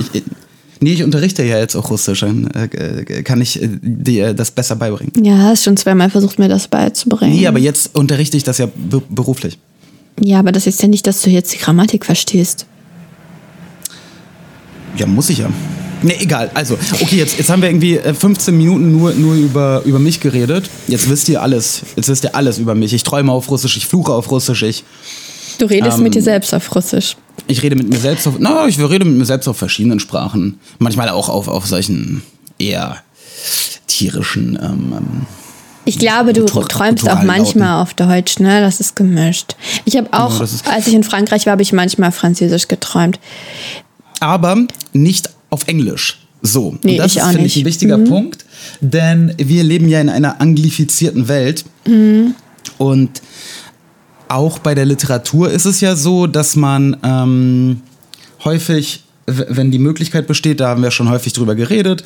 Nee, 0.83 0.95
ich 0.95 1.03
unterrichte 1.03 1.43
ja 1.43 1.59
jetzt 1.59 1.77
auch 1.77 1.91
Russisch. 1.91 2.23
Äh, 2.23 2.29
äh, 2.65 3.23
kann 3.23 3.41
ich 3.41 3.63
äh, 3.63 3.69
dir 3.83 4.33
das 4.33 4.51
besser 4.51 4.77
beibringen. 4.77 5.13
Ja, 5.23 5.37
hast 5.37 5.65
schon 5.65 5.77
zweimal 5.77 6.09
versucht, 6.09 6.39
mir 6.39 6.49
das 6.49 6.69
beizubringen. 6.69 7.37
Nee, 7.37 7.47
aber 7.47 7.59
jetzt 7.59 7.95
unterrichte 7.95 8.37
ich 8.37 8.45
das 8.45 8.59
ja 8.59 8.67
be 8.67 9.03
beruflich. 9.09 9.59
Ja, 10.23 10.39
aber 10.39 10.53
das 10.53 10.67
ist 10.67 10.81
ja 10.81 10.89
nicht, 10.89 11.07
dass 11.07 11.23
du 11.23 11.31
jetzt 11.31 11.53
die 11.53 11.59
Grammatik 11.59 12.07
verstehst. 12.07 12.67
Ja, 14.97 15.07
muss 15.07 15.29
ich 15.31 15.39
ja. 15.39 15.51
Nee, 16.03 16.17
egal. 16.21 16.51
Also, 16.55 16.79
okay, 17.01 17.17
jetzt, 17.19 17.37
jetzt 17.39 17.51
haben 17.51 17.63
wir 17.63 17.69
irgendwie 17.69 17.97
äh, 17.99 18.15
15 18.15 18.57
Minuten 18.57 18.91
nur, 18.93 19.13
nur 19.13 19.35
über, 19.35 19.83
über 19.85 19.99
mich 19.99 20.21
geredet. 20.21 20.71
Jetzt 20.89 21.09
wisst 21.11 21.29
ihr 21.29 21.43
alles. 21.43 21.83
Jetzt 21.97 22.09
wisst 22.09 22.25
ihr 22.25 22.35
alles 22.35 22.59
über 22.59 22.75
mich. 22.75 22.93
Ich 22.93 23.03
träume 23.03 23.33
auf 23.33 23.51
Russisch, 23.51 23.77
ich 23.77 23.87
fluche 23.87 24.13
auf 24.13 24.31
Russisch, 24.31 24.63
ich, 24.63 24.85
Du 25.59 25.67
redest 25.67 25.99
Ähm, 25.99 26.05
mit 26.05 26.15
dir 26.15 26.23
selbst 26.23 26.55
auf 26.55 26.75
Russisch. 26.75 27.17
ich 27.47 27.63
rede 27.63 27.77
mit 27.77 27.87
mir 27.91 27.99
selbst 27.99 28.27
auf. 28.27 28.37
Na, 28.39 28.67
ich 28.67 28.79
rede 28.79 29.05
mit 29.05 29.17
mir 29.19 29.27
selbst 29.27 29.47
auf 29.47 29.59
verschiedenen 29.59 30.01
Sprachen. 30.01 30.59
Manchmal 30.79 31.11
auch 31.11 31.29
auf, 31.29 31.49
auf 31.49 31.67
solchen 31.67 32.23
eher 32.59 32.97
tierischen. 33.87 34.59
Ähm, 34.63 34.93
ähm, 34.97 35.27
Ich 35.85 35.99
glaube, 35.99 36.33
du 36.33 36.43
Kultur- 36.47 36.67
träumst 36.69 37.09
auch 37.11 37.23
manchmal 37.25 37.83
auf 37.83 37.93
Deutsch, 37.95 38.39
ne? 38.39 38.61
Das 38.63 38.81
ist 38.81 38.97
gemischt. 38.97 39.55
Ich 39.85 39.97
habe 39.99 40.09
auch, 40.13 40.41
ist- 40.41 40.67
als 40.67 40.87
ich 40.87 40.95
in 40.95 41.05
Frankreich 41.05 41.45
war, 41.47 41.53
habe 41.53 41.63
ich 41.63 41.73
manchmal 41.75 42.13
Französisch 42.13 42.69
geträumt. 42.69 43.19
aber 44.21 44.57
nicht 44.95 45.31
auf 45.51 45.67
Englisch. 45.69 46.19
So, 46.43 46.79
Nee, 46.83 46.93
und 46.93 46.99
das 46.99 47.17
ist, 47.17 47.23
finde 47.23 47.45
ich. 47.45 47.57
Mhm. 47.57 47.63
ein 47.63 47.67
wichtiger 47.67 47.99
Punkt, 47.99 48.45
denn 48.81 49.35
wir 49.37 49.63
leben 49.63 49.89
ja 49.89 50.01
in 50.01 50.09
einer 50.09 50.41
anglifizierten 50.41 51.29
Welt. 51.29 51.65
Mhm. 51.87 52.35
Und 52.79 53.21
auch 54.29 54.59
bei 54.59 54.75
der 54.75 54.87
Literatur 54.87 55.51
ist 55.51 55.67
es 55.67 55.81
ja 55.81 55.97
so, 55.97 56.27
dass 56.27 56.57
man 56.57 56.97
ähm, 57.03 57.83
häufig, 58.45 59.03
wenn 59.27 59.71
die 59.71 59.79
Möglichkeit 59.79 60.27
besteht, 60.27 60.61
da 60.61 60.69
haben 60.69 60.83
wir 60.83 60.91
schon 60.91 61.11
häufig 61.11 61.33
drüber 61.33 61.55
geredet, 61.55 62.05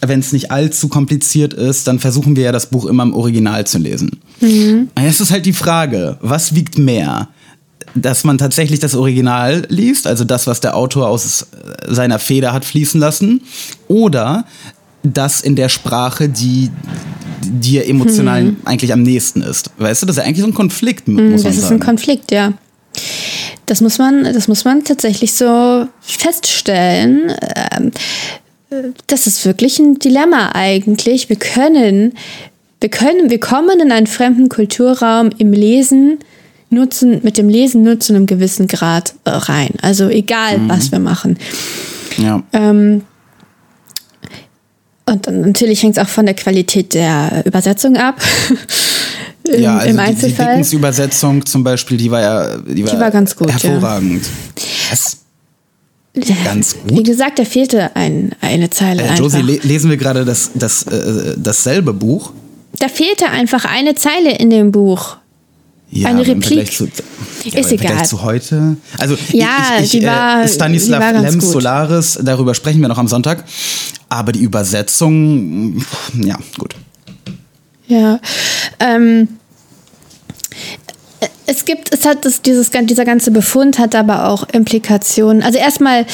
wenn 0.00 0.20
es 0.20 0.32
nicht 0.32 0.50
allzu 0.50 0.88
kompliziert 0.88 1.52
ist, 1.54 1.88
dann 1.88 1.98
versuchen 1.98 2.36
wir 2.36 2.44
ja 2.44 2.52
das 2.52 2.66
Buch 2.66 2.86
immer 2.86 3.02
im 3.02 3.14
Original 3.14 3.66
zu 3.66 3.78
lesen. 3.78 4.20
Jetzt 4.40 5.20
ist 5.20 5.30
halt 5.30 5.44
die 5.46 5.52
Frage, 5.52 6.18
was 6.20 6.54
wiegt 6.54 6.78
mehr? 6.78 7.28
Dass 7.94 8.24
man 8.24 8.38
tatsächlich 8.38 8.80
das 8.80 8.94
Original 8.94 9.64
liest, 9.68 10.06
also 10.06 10.24
das, 10.24 10.46
was 10.46 10.60
der 10.60 10.76
Autor 10.76 11.08
aus 11.08 11.46
seiner 11.86 12.18
Feder 12.18 12.52
hat 12.52 12.64
fließen 12.64 12.98
lassen, 13.00 13.42
oder 13.88 14.44
das 15.02 15.40
in 15.40 15.56
der 15.56 15.68
Sprache, 15.68 16.28
die 16.28 16.70
dir 17.44 17.86
emotional 17.88 18.54
eigentlich 18.64 18.92
am 18.92 19.02
nächsten 19.02 19.42
ist. 19.42 19.70
Weißt 19.76 20.02
du, 20.02 20.06
das 20.06 20.16
ist 20.16 20.22
ja 20.22 20.26
eigentlich 20.28 20.42
so 20.42 20.46
ein 20.46 20.54
Konflikt, 20.54 21.08
muss 21.08 21.20
man 21.20 21.32
Hm, 21.36 21.42
Das 21.42 21.56
ist 21.56 21.62
sagen. 21.62 21.74
ein 21.74 21.80
Konflikt, 21.80 22.30
ja. 22.30 22.52
Das 23.66 23.80
muss 23.80 23.98
man, 23.98 24.24
das 24.24 24.48
muss 24.48 24.64
man 24.64 24.84
tatsächlich 24.84 25.32
so 25.32 25.86
feststellen. 26.00 27.32
Ähm, 27.72 27.90
Das 29.06 29.26
ist 29.26 29.44
wirklich 29.44 29.78
ein 29.78 29.98
Dilemma 29.98 30.52
eigentlich. 30.54 31.28
Wir 31.28 31.36
können, 31.36 32.14
wir 32.80 32.88
können, 32.88 33.28
wir 33.28 33.40
kommen 33.40 33.80
in 33.80 33.92
einen 33.92 34.06
fremden 34.06 34.48
Kulturraum 34.48 35.30
im 35.36 35.52
Lesen 35.52 36.18
nutzen, 36.72 37.20
mit 37.22 37.38
dem 37.38 37.48
Lesen 37.48 37.82
nur 37.82 38.00
zu 38.00 38.14
einem 38.14 38.26
gewissen 38.26 38.66
Grad 38.66 39.14
äh, 39.24 39.30
rein. 39.30 39.70
Also 39.82 40.08
egal, 40.08 40.58
Mhm. 40.58 40.68
was 40.68 40.90
wir 40.92 40.98
machen. 40.98 41.38
ja. 42.18 42.42
Ähm, 42.52 43.02
und 45.04 45.26
natürlich 45.26 45.82
hängt 45.82 45.96
es 45.98 46.02
auch 46.02 46.08
von 46.08 46.26
der 46.26 46.34
Qualität 46.34 46.94
der 46.94 47.42
Übersetzung 47.44 47.96
ab. 47.96 48.20
Im, 49.44 49.60
ja, 49.60 49.76
also 49.78 49.88
Im 49.90 49.96
die, 49.96 50.02
die 50.02 50.08
Einzelfall. 50.08 50.46
Dickens-Übersetzung 50.46 51.44
zum 51.44 51.64
Beispiel, 51.64 51.96
die 51.96 52.10
war 52.10 52.20
ja, 52.20 52.56
die 52.58 52.86
war, 52.86 53.00
war 53.00 53.10
ganz 53.10 53.34
gut, 53.36 53.48
ja. 53.48 53.54
hervorragend. 53.58 54.24
Das, 54.90 55.16
ganz 56.44 56.76
gut. 56.76 56.98
Wie 56.98 57.02
gesagt, 57.02 57.40
da 57.40 57.44
fehlte 57.44 57.94
ein, 57.96 58.30
eine 58.40 58.70
Zeile. 58.70 59.02
äh. 59.02 59.14
Josie, 59.16 59.42
le 59.42 59.58
lesen 59.64 59.90
wir 59.90 59.96
gerade 59.96 60.24
das, 60.24 60.52
das, 60.54 60.84
äh, 60.84 61.34
dasselbe 61.36 61.92
Buch? 61.92 62.32
Da 62.78 62.88
fehlte 62.88 63.26
einfach 63.28 63.64
eine 63.64 63.96
Zeile 63.96 64.36
in 64.38 64.50
dem 64.50 64.70
Buch. 64.70 65.16
Ja, 65.94 66.08
Eine 66.08 66.26
Replik. 66.26 66.72
Zu, 66.72 66.88
ja, 67.44 67.58
Ist 67.60 67.70
egal. 67.70 68.02
zu 68.06 68.22
heute. 68.22 68.76
Also 68.96 69.14
Ja, 69.32 69.48
ich, 69.78 69.84
ich, 69.84 69.90
die 69.90 70.02
äh, 70.02 70.06
war- 70.06 70.48
Stanislav 70.48 71.00
war 71.02 71.12
ganz 71.12 71.30
Lems. 71.32 71.50
Solaris, 71.52 72.18
darüber 72.22 72.54
sprechen 72.54 72.80
wir 72.80 72.88
noch 72.88 72.96
am 72.96 73.08
Sonntag. 73.08 73.44
Aber 74.08 74.32
die 74.32 74.40
Übersetzung, 74.40 75.84
ja, 76.24 76.38
gut. 76.58 76.74
Ja. 77.88 78.20
Ähm, 78.80 79.28
es 81.46 81.66
gibt, 81.66 81.92
es 81.92 82.06
hat 82.06 82.24
das, 82.24 82.40
dieses, 82.40 82.70
dieser 82.70 83.04
ganze 83.04 83.30
Befund 83.30 83.78
hat 83.78 83.94
aber 83.94 84.28
auch 84.28 84.48
Implikationen. 84.50 85.42
Also 85.42 85.58
erstmal 85.58 86.06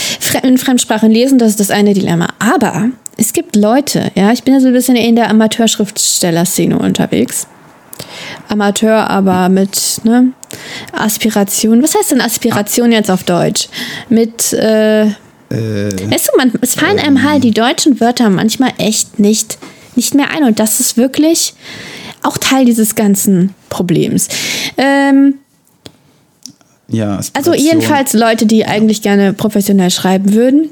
in 0.43 0.59
Fremdsprachen 0.59 1.11
lesen, 1.13 1.39
das 1.39 1.51
ist 1.51 1.61
das 1.61 1.71
eine 1.71 1.95
Dilemma. 1.95 2.29
Aber 2.41 2.87
es 3.17 3.33
gibt 3.33 3.55
Leute, 3.55 4.11
ja, 4.17 4.33
ich 4.33 4.43
bin 4.43 4.55
ja 4.55 4.61
so 4.61 4.67
ein 4.67 4.73
bisschen 4.73 4.97
in 4.97 5.15
der 5.15 5.31
Amateurschriftsteller-Szene 5.31 6.77
unterwegs. 6.79 7.47
Amateur, 8.49 9.09
aber 9.09 9.49
mit 9.49 10.01
ne, 10.05 10.33
Aspiration. 10.93 11.83
Was 11.83 11.95
heißt 11.95 12.13
denn 12.13 12.21
Aspiration 12.21 12.93
jetzt 12.93 13.11
auf 13.11 13.25
Deutsch? 13.25 13.69
Mit 14.09 14.53
äh, 14.53 15.11
Weißt 15.51 16.29
du, 16.29 16.37
man, 16.37 16.53
es 16.61 16.75
fallen 16.75 16.99
einem 16.99 17.23
halt 17.23 17.43
die 17.43 17.53
deutschen 17.53 18.01
Wörter 18.01 18.29
manchmal 18.29 18.73
echt 18.77 19.19
nicht, 19.19 19.59
nicht 19.97 20.15
mehr 20.15 20.31
ein. 20.31 20.45
Und 20.45 20.59
das 20.59 20.79
ist 20.79 20.97
wirklich 20.97 21.55
auch 22.23 22.37
Teil 22.37 22.65
dieses 22.65 22.95
ganzen 22.95 23.55
Problems. 23.71 24.29
Ähm, 24.77 25.39
Ja, 26.89 27.21
also 27.33 27.55
jedenfalls 27.55 28.13
Leute, 28.13 28.45
die 28.45 28.67
eigentlich 28.67 29.01
gerne 29.03 29.33
professionell 29.33 29.91
schreiben 29.91 30.35
würden 30.35 30.71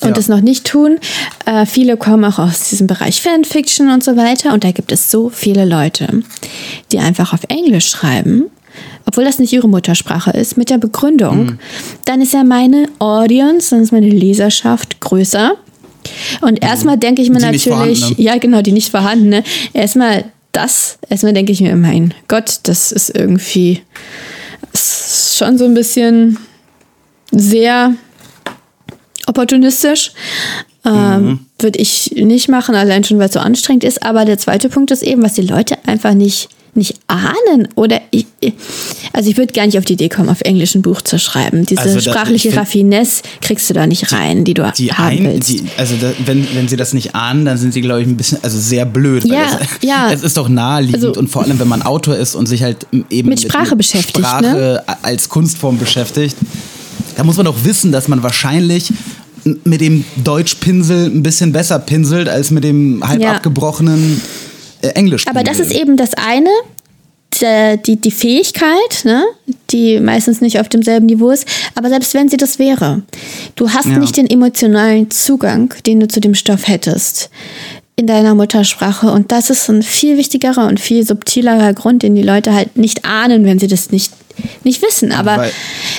und 0.00 0.10
Ja. 0.10 0.16
es 0.16 0.28
noch 0.28 0.40
nicht 0.40 0.66
tun. 0.66 0.98
Äh, 1.46 1.66
viele 1.66 1.96
kommen 1.96 2.24
auch 2.24 2.38
aus 2.38 2.68
diesem 2.70 2.86
Bereich 2.86 3.22
Fanfiction 3.22 3.90
und 3.90 4.02
so 4.04 4.16
weiter. 4.16 4.52
Und 4.52 4.64
da 4.64 4.72
gibt 4.72 4.92
es 4.92 5.10
so 5.10 5.28
viele 5.30 5.64
Leute, 5.64 6.22
die 6.92 6.98
einfach 6.98 7.32
auf 7.32 7.40
Englisch 7.48 7.88
schreiben, 7.88 8.44
obwohl 9.06 9.24
das 9.24 9.38
nicht 9.38 9.52
ihre 9.52 9.68
Muttersprache 9.68 10.30
ist, 10.32 10.56
mit 10.56 10.68
der 10.70 10.78
Begründung, 10.78 11.44
Mhm. 11.46 11.58
dann 12.06 12.20
ist 12.20 12.32
ja 12.34 12.42
meine 12.44 12.88
Audience, 12.98 13.70
dann 13.70 13.82
ist 13.82 13.92
meine 13.92 14.08
Leserschaft 14.10 15.00
größer. 15.00 15.52
Und 16.42 16.62
erstmal 16.62 16.98
denke 16.98 17.22
ich 17.22 17.30
mir. 17.30 17.38
Die 17.38 17.44
natürlich, 17.44 17.64
vorhandene. 17.64 18.14
ja 18.18 18.36
genau, 18.38 18.60
die 18.62 18.72
nicht 18.72 18.90
vorhandene. 18.90 19.42
Erstmal 19.72 20.24
das, 20.52 20.98
erstmal 21.08 21.32
denke 21.32 21.52
ich 21.52 21.60
mir, 21.60 21.74
mein 21.76 22.12
Gott, 22.28 22.60
das 22.64 22.92
ist 22.92 23.10
irgendwie 23.16 23.80
schon 24.76 25.56
so 25.58 25.64
ein 25.64 25.74
bisschen 25.74 26.38
sehr 27.30 27.94
opportunistisch. 29.26 30.12
Ähm, 30.86 31.40
Würde 31.58 31.78
ich 31.78 32.12
nicht 32.16 32.48
machen, 32.48 32.74
allein 32.74 33.04
schon, 33.04 33.18
weil 33.18 33.28
es 33.28 33.32
so 33.34 33.40
anstrengend 33.40 33.84
ist. 33.84 34.02
Aber 34.02 34.24
der 34.24 34.36
zweite 34.38 34.68
Punkt 34.68 34.90
ist 34.90 35.02
eben, 35.02 35.22
was 35.22 35.32
die 35.34 35.40
Leute 35.42 35.78
einfach 35.86 36.12
nicht, 36.12 36.50
nicht 36.74 36.96
ahnen. 37.06 37.68
Oder 37.74 38.02
ich, 38.10 38.26
also 39.14 39.30
ich 39.30 39.38
würde 39.38 39.54
gar 39.54 39.64
nicht 39.64 39.78
auf 39.78 39.86
die 39.86 39.94
Idee 39.94 40.10
kommen, 40.10 40.28
auf 40.28 40.42
Englisch 40.42 40.74
ein 40.74 40.82
Buch 40.82 41.00
zu 41.00 41.18
schreiben. 41.18 41.64
Diese 41.64 41.80
Also 41.80 41.94
das- 41.94 42.04
sprachliche 42.04 42.48
ich 42.48 42.54
find- 42.54 42.58
Raffinesse 42.58 43.22
kriegst 43.40 43.70
du 43.70 43.74
da 43.74 43.86
nicht 43.86 44.12
rein, 44.12 44.44
die 44.44 44.52
du 44.52 44.70
Die 44.76 44.92
haben 44.92 45.16
ein, 45.16 45.24
willst. 45.24 45.48
die, 45.48 45.62
also 45.78 45.94
da, 45.98 46.12
wenn, 46.26 46.46
wenn 46.54 46.68
sie 46.68 46.76
das 46.76 46.92
nicht 46.92 47.14
ahnen, 47.14 47.46
dann 47.46 47.56
sind 47.56 47.72
sie, 47.72 47.80
glaube 47.80 48.02
ich, 48.02 48.06
ein 48.08 48.18
bisschen, 48.18 48.38
also 48.42 48.58
sehr 48.58 48.84
blöd. 48.84 49.24
weil 49.24 49.30
Ja, 49.38 49.58
es, 49.62 49.88
ja. 49.88 50.10
Es 50.12 50.22
ist 50.22 50.36
doch 50.36 50.50
naheliegend 50.50 51.02
Also- 51.02 51.18
und 51.18 51.28
vor 51.28 51.44
allem, 51.44 51.58
wenn 51.58 51.68
man 51.68 51.80
Autor 51.80 52.16
ist 52.16 52.34
und 52.34 52.44
sich 52.46 52.62
halt 52.62 52.86
eben 53.08 53.30
Mit 53.30 53.40
Sprache 53.40 53.74
beschäftigt, 53.74 54.18
ne? 54.18 54.24
Sprache 54.26 54.84
als 55.00 55.30
Kunstform 55.30 55.78
beschäftigt, 55.78 56.36
da 57.16 57.24
muss 57.24 57.36
man 57.36 57.46
doch 57.46 57.64
wissen, 57.64 57.92
dass 57.92 58.08
man 58.08 58.22
wahrscheinlich 58.22 58.92
mit 59.64 59.80
dem 59.80 60.04
Deutschpinsel 60.24 61.06
ein 61.06 61.22
bisschen 61.22 61.52
besser 61.52 61.78
pinselt 61.78 62.28
als 62.28 62.50
mit 62.50 62.64
dem 62.64 63.06
halb 63.06 63.20
Ja. 63.20 63.32
abgebrochenen 63.32 64.20
äh, 64.82 64.88
Englisch. 64.88 65.26
Aber 65.26 65.42
das 65.42 65.58
ist 65.60 65.72
eben 65.72 65.96
das 65.96 66.10
eine, 66.14 66.48
die, 67.86 67.96
die 67.96 68.10
Fähigkeit, 68.12 69.02
ne, 69.04 69.24
die 69.70 69.98
meistens 69.98 70.40
nicht 70.40 70.60
auf 70.60 70.68
demselben 70.68 71.06
Niveau 71.06 71.30
ist. 71.30 71.46
Aber 71.74 71.88
selbst 71.88 72.14
wenn 72.14 72.28
sie 72.28 72.36
das 72.36 72.58
wäre, 72.60 73.02
du 73.56 73.70
hast 73.70 73.86
Ja. 73.86 73.98
nicht 73.98 74.16
den 74.16 74.30
emotionalen 74.30 75.10
Zugang, 75.10 75.74
den 75.84 76.00
du 76.00 76.06
zu 76.08 76.20
dem 76.20 76.34
Stoff 76.34 76.68
hättest 76.68 77.30
in 77.96 78.06
deiner 78.06 78.34
Muttersprache. 78.34 79.10
Und 79.10 79.32
das 79.32 79.50
ist 79.50 79.68
ein 79.68 79.82
viel 79.82 80.16
wichtigerer 80.16 80.66
und 80.68 80.78
viel 80.80 81.04
subtilerer 81.04 81.72
Grund, 81.74 82.02
den 82.02 82.14
die 82.14 82.22
Leute 82.22 82.52
halt 82.54 82.76
nicht 82.76 83.04
ahnen, 83.04 83.44
wenn 83.44 83.58
sie 83.58 83.66
das 83.68 83.90
nicht, 83.90 84.12
nicht 84.62 84.82
wissen. 84.82 85.12
Aber 85.12 85.36
Weil- 85.38 85.52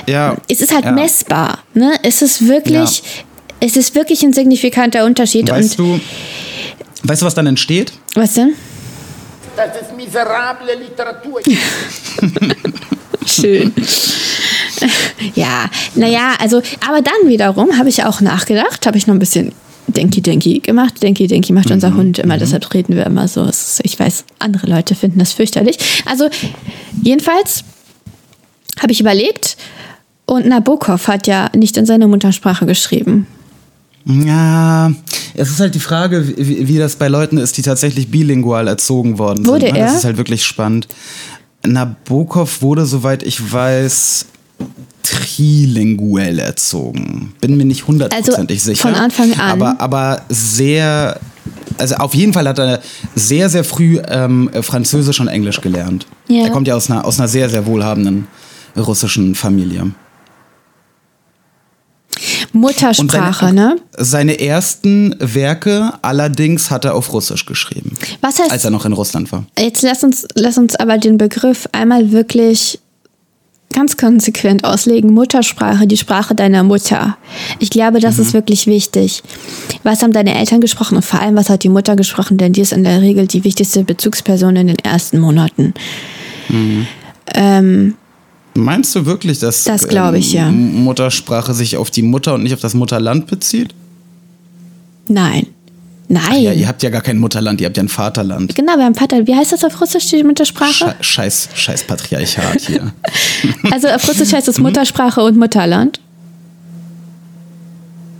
ja, 0.08 0.36
es 0.50 0.62
ist 0.62 0.74
halt 0.74 0.86
ja. 0.86 0.91
messbar. 0.91 1.60
Ne? 1.74 1.93
Es 2.04 2.21
ist 2.21 2.48
wirklich, 2.48 3.04
es 3.60 3.78
ist 3.78 3.95
wirklich 3.95 4.24
ein 4.24 4.34
signifikanter 4.34 5.06
Unterschied. 5.06 5.50
Weißt 5.50 5.80
und 5.80 6.00
du, 6.00 6.02
weißt 7.04 7.21
du, 7.21 7.26
was 7.26 7.36
dann 7.36 7.48
entsteht? 7.48 7.93
was 8.13 8.34
denn? 8.34 8.54
Das 9.56 9.82
ist 9.82 9.95
miserable 9.95 10.76
Literatur. 10.76 11.39
Schön. 13.26 13.74
ja, 15.34 15.69
naja, 15.95 16.34
also, 16.39 16.62
aber 16.86 17.02
dann 17.02 17.30
wiederum 17.30 17.78
habe 17.78 17.89
ich 17.89 18.04
auch 18.04 18.21
nachgedacht, 18.21 18.86
habe 18.86 18.98
ich 18.98 19.08
noch 19.08 19.15
ein 19.15 19.19
bisschen 19.19 19.54
Denki 19.88 20.21
Denki 20.21 20.60
gemacht. 20.60 21.02
Denki 21.02 21.28
Denki 21.28 21.54
macht 21.54 21.71
unser 21.71 21.93
Hund 21.95 22.19
immer, 22.19 22.38
deshalb 22.38 22.71
reden 22.74 22.95
wir 22.95 23.06
immer 23.06 23.28
so. 23.28 23.50
Ich 23.84 23.98
weiß, 23.98 24.26
andere 24.39 24.67
Leute 24.67 24.93
finden 24.95 25.19
das 25.19 25.34
fürchterlich. 25.34 25.78
Also, 26.06 26.30
jedenfalls 27.02 27.63
habe 28.81 28.91
ich 28.91 28.99
überlegt, 29.01 29.57
und 30.25 30.47
Nabokov 30.47 31.07
hat 31.07 31.27
ja 31.27 31.49
nicht 31.55 31.77
in 31.77 31.85
seiner 31.85 32.07
Muttersprache 32.07 32.65
geschrieben. 32.65 33.27
Ja, 34.05 34.91
es 35.35 35.49
ist 35.49 35.59
halt 35.59 35.75
die 35.75 35.79
Frage, 35.79 36.27
wie, 36.38 36.67
wie 36.67 36.77
das 36.77 36.95
bei 36.95 37.07
Leuten 37.07 37.38
ist, 37.38 37.57
die 37.57 37.61
tatsächlich 37.61 38.09
bilingual 38.11 38.67
erzogen 38.67 39.17
worden 39.17 39.45
Wurde 39.45 39.65
sind. 39.67 39.73
ne? 39.73 39.79
er? 39.79 39.85
Das 39.88 39.95
ist 39.97 40.05
halt 40.05 40.17
wirklich 40.17 40.45
spannend. 40.45 40.88
Nabokov 41.65 42.61
wurde, 42.61 42.85
soweit 42.85 43.23
ich 43.23 43.51
weiß, 43.51 44.25
trilinguell 45.03 46.39
erzogen. 46.39 47.33
Bin 47.41 47.57
mir 47.57 47.65
nicht 47.65 47.88
hundertprozentig 47.88 48.57
Also 48.59 48.71
sicher. 48.71 48.81
von 48.89 48.95
Anfang 48.95 49.33
an? 49.33 49.61
Aber, 49.61 49.79
aber 49.81 50.21
sehr, 50.29 51.19
also 51.77 51.95
auf 51.95 52.13
jeden 52.13 52.33
Fall 52.33 52.47
hat 52.47 52.59
er 52.59 52.81
sehr, 53.15 53.49
sehr 53.49 53.63
früh 53.63 53.99
ähm, 54.07 54.49
Französisch 54.61 55.19
und 55.19 55.27
Englisch 55.27 55.61
gelernt. 55.61 56.05
Ja. 56.27 56.45
Er 56.45 56.49
kommt 56.51 56.67
ja 56.67 56.75
aus 56.75 56.89
einer, 56.89 57.05
aus 57.05 57.19
einer 57.19 57.27
sehr, 57.27 57.49
sehr 57.49 57.65
wohlhabenden 57.65 58.27
russischen 58.77 59.35
Familie. 59.35 59.91
Muttersprache, 62.53 63.47
seine, 63.47 63.53
ne? 63.53 63.75
Seine 63.97 64.39
ersten 64.39 65.15
Werke 65.19 65.93
allerdings 66.01 66.71
hat 66.71 66.85
er 66.85 66.95
auf 66.95 67.11
Russisch 67.11 67.45
geschrieben. 67.45 67.91
Was 68.21 68.39
heißt, 68.39 68.51
Als 68.51 68.63
er 68.63 68.71
noch 68.71 68.85
in 68.85 68.93
Russland 68.93 69.31
war. 69.31 69.45
Jetzt 69.59 69.81
lass 69.81 70.03
uns, 70.03 70.25
lass 70.35 70.57
uns 70.57 70.75
aber 70.75 70.97
den 70.97 71.17
Begriff 71.17 71.67
einmal 71.73 72.11
wirklich 72.11 72.79
ganz 73.73 73.97
konsequent 73.97 74.63
auslegen. 74.63 75.13
Muttersprache, 75.13 75.85
die 75.85 75.97
Sprache 75.97 76.33
deiner 76.33 76.63
Mutter. 76.63 77.17
Ich 77.59 77.69
glaube, 77.69 77.99
das 77.99 78.19
ist 78.19 78.33
wirklich 78.33 78.67
wichtig. 78.67 79.21
Was 79.83 80.01
haben 80.01 80.13
deine 80.13 80.33
Eltern 80.33 80.61
gesprochen 80.61 80.95
und 80.95 81.03
vor 81.03 81.19
allem, 81.19 81.35
was 81.35 81.49
hat 81.49 81.63
die 81.63 81.69
Mutter 81.69 81.97
gesprochen? 81.97 82.38
Denn 82.38 82.53
die 82.53 82.61
ist 82.61 82.71
in 82.71 82.85
der 82.85 83.01
Regel 83.01 83.27
die 83.27 83.43
wichtigste 83.43 83.83
Bezugsperson 83.83 84.55
in 84.55 84.67
den 84.67 84.79
ersten 84.79 85.19
Monaten. 85.19 85.73
Ähm, 87.33 87.95
Meinst 88.57 88.95
du 88.95 89.05
wirklich, 89.05 89.39
dass 89.39 89.63
Das 89.65 89.87
glaube 89.87 90.17
ich, 90.17 90.31
ja. 90.33 90.47
M- 90.47 90.83
Muttersprache 90.83 91.53
sich 91.53 91.77
auf 91.77 91.91
die 91.91 92.01
Mutter 92.01 92.33
und 92.35 92.43
nicht 92.43 92.53
auf 92.53 92.61
das 92.61 92.73
Mutterland 92.73 93.27
bezieht? 93.27 93.73
nein. 95.07 95.47
Nein. 96.07 96.43
Ja, 96.43 96.51
ihr 96.53 96.67
habt 96.67 96.83
ja 96.83 96.91
gar 96.91 97.01
kein 97.01 97.17
Mutterland, 97.17 97.59
ihr 97.61 97.65
habt 97.65 97.77
ja 97.77 97.81
ein 97.83 97.89
Vaterland. 97.89 98.53
genau, 98.53 98.77
wir 98.77 98.85
haben 98.85 98.93
Vater. 98.93 99.25
Wie 99.25 99.33
heißt 99.33 99.51
das 99.53 99.63
auf 99.63 99.81
Russisch, 99.81 100.05
die 100.09 100.23
Muttersprache? 100.23 100.71
Sche 100.71 100.95
scheiß, 101.01 101.49
scheiß 101.55 101.83
Patriarchat 101.85 102.61
hier. 102.61 102.93
Also 103.71 103.87
auf 103.87 104.07
Russisch 104.07 104.31
heißt 104.31 104.47
es 104.47 104.59
Muttersprache 104.59 105.21
und 105.23 105.35
Mutterland. 105.37 105.99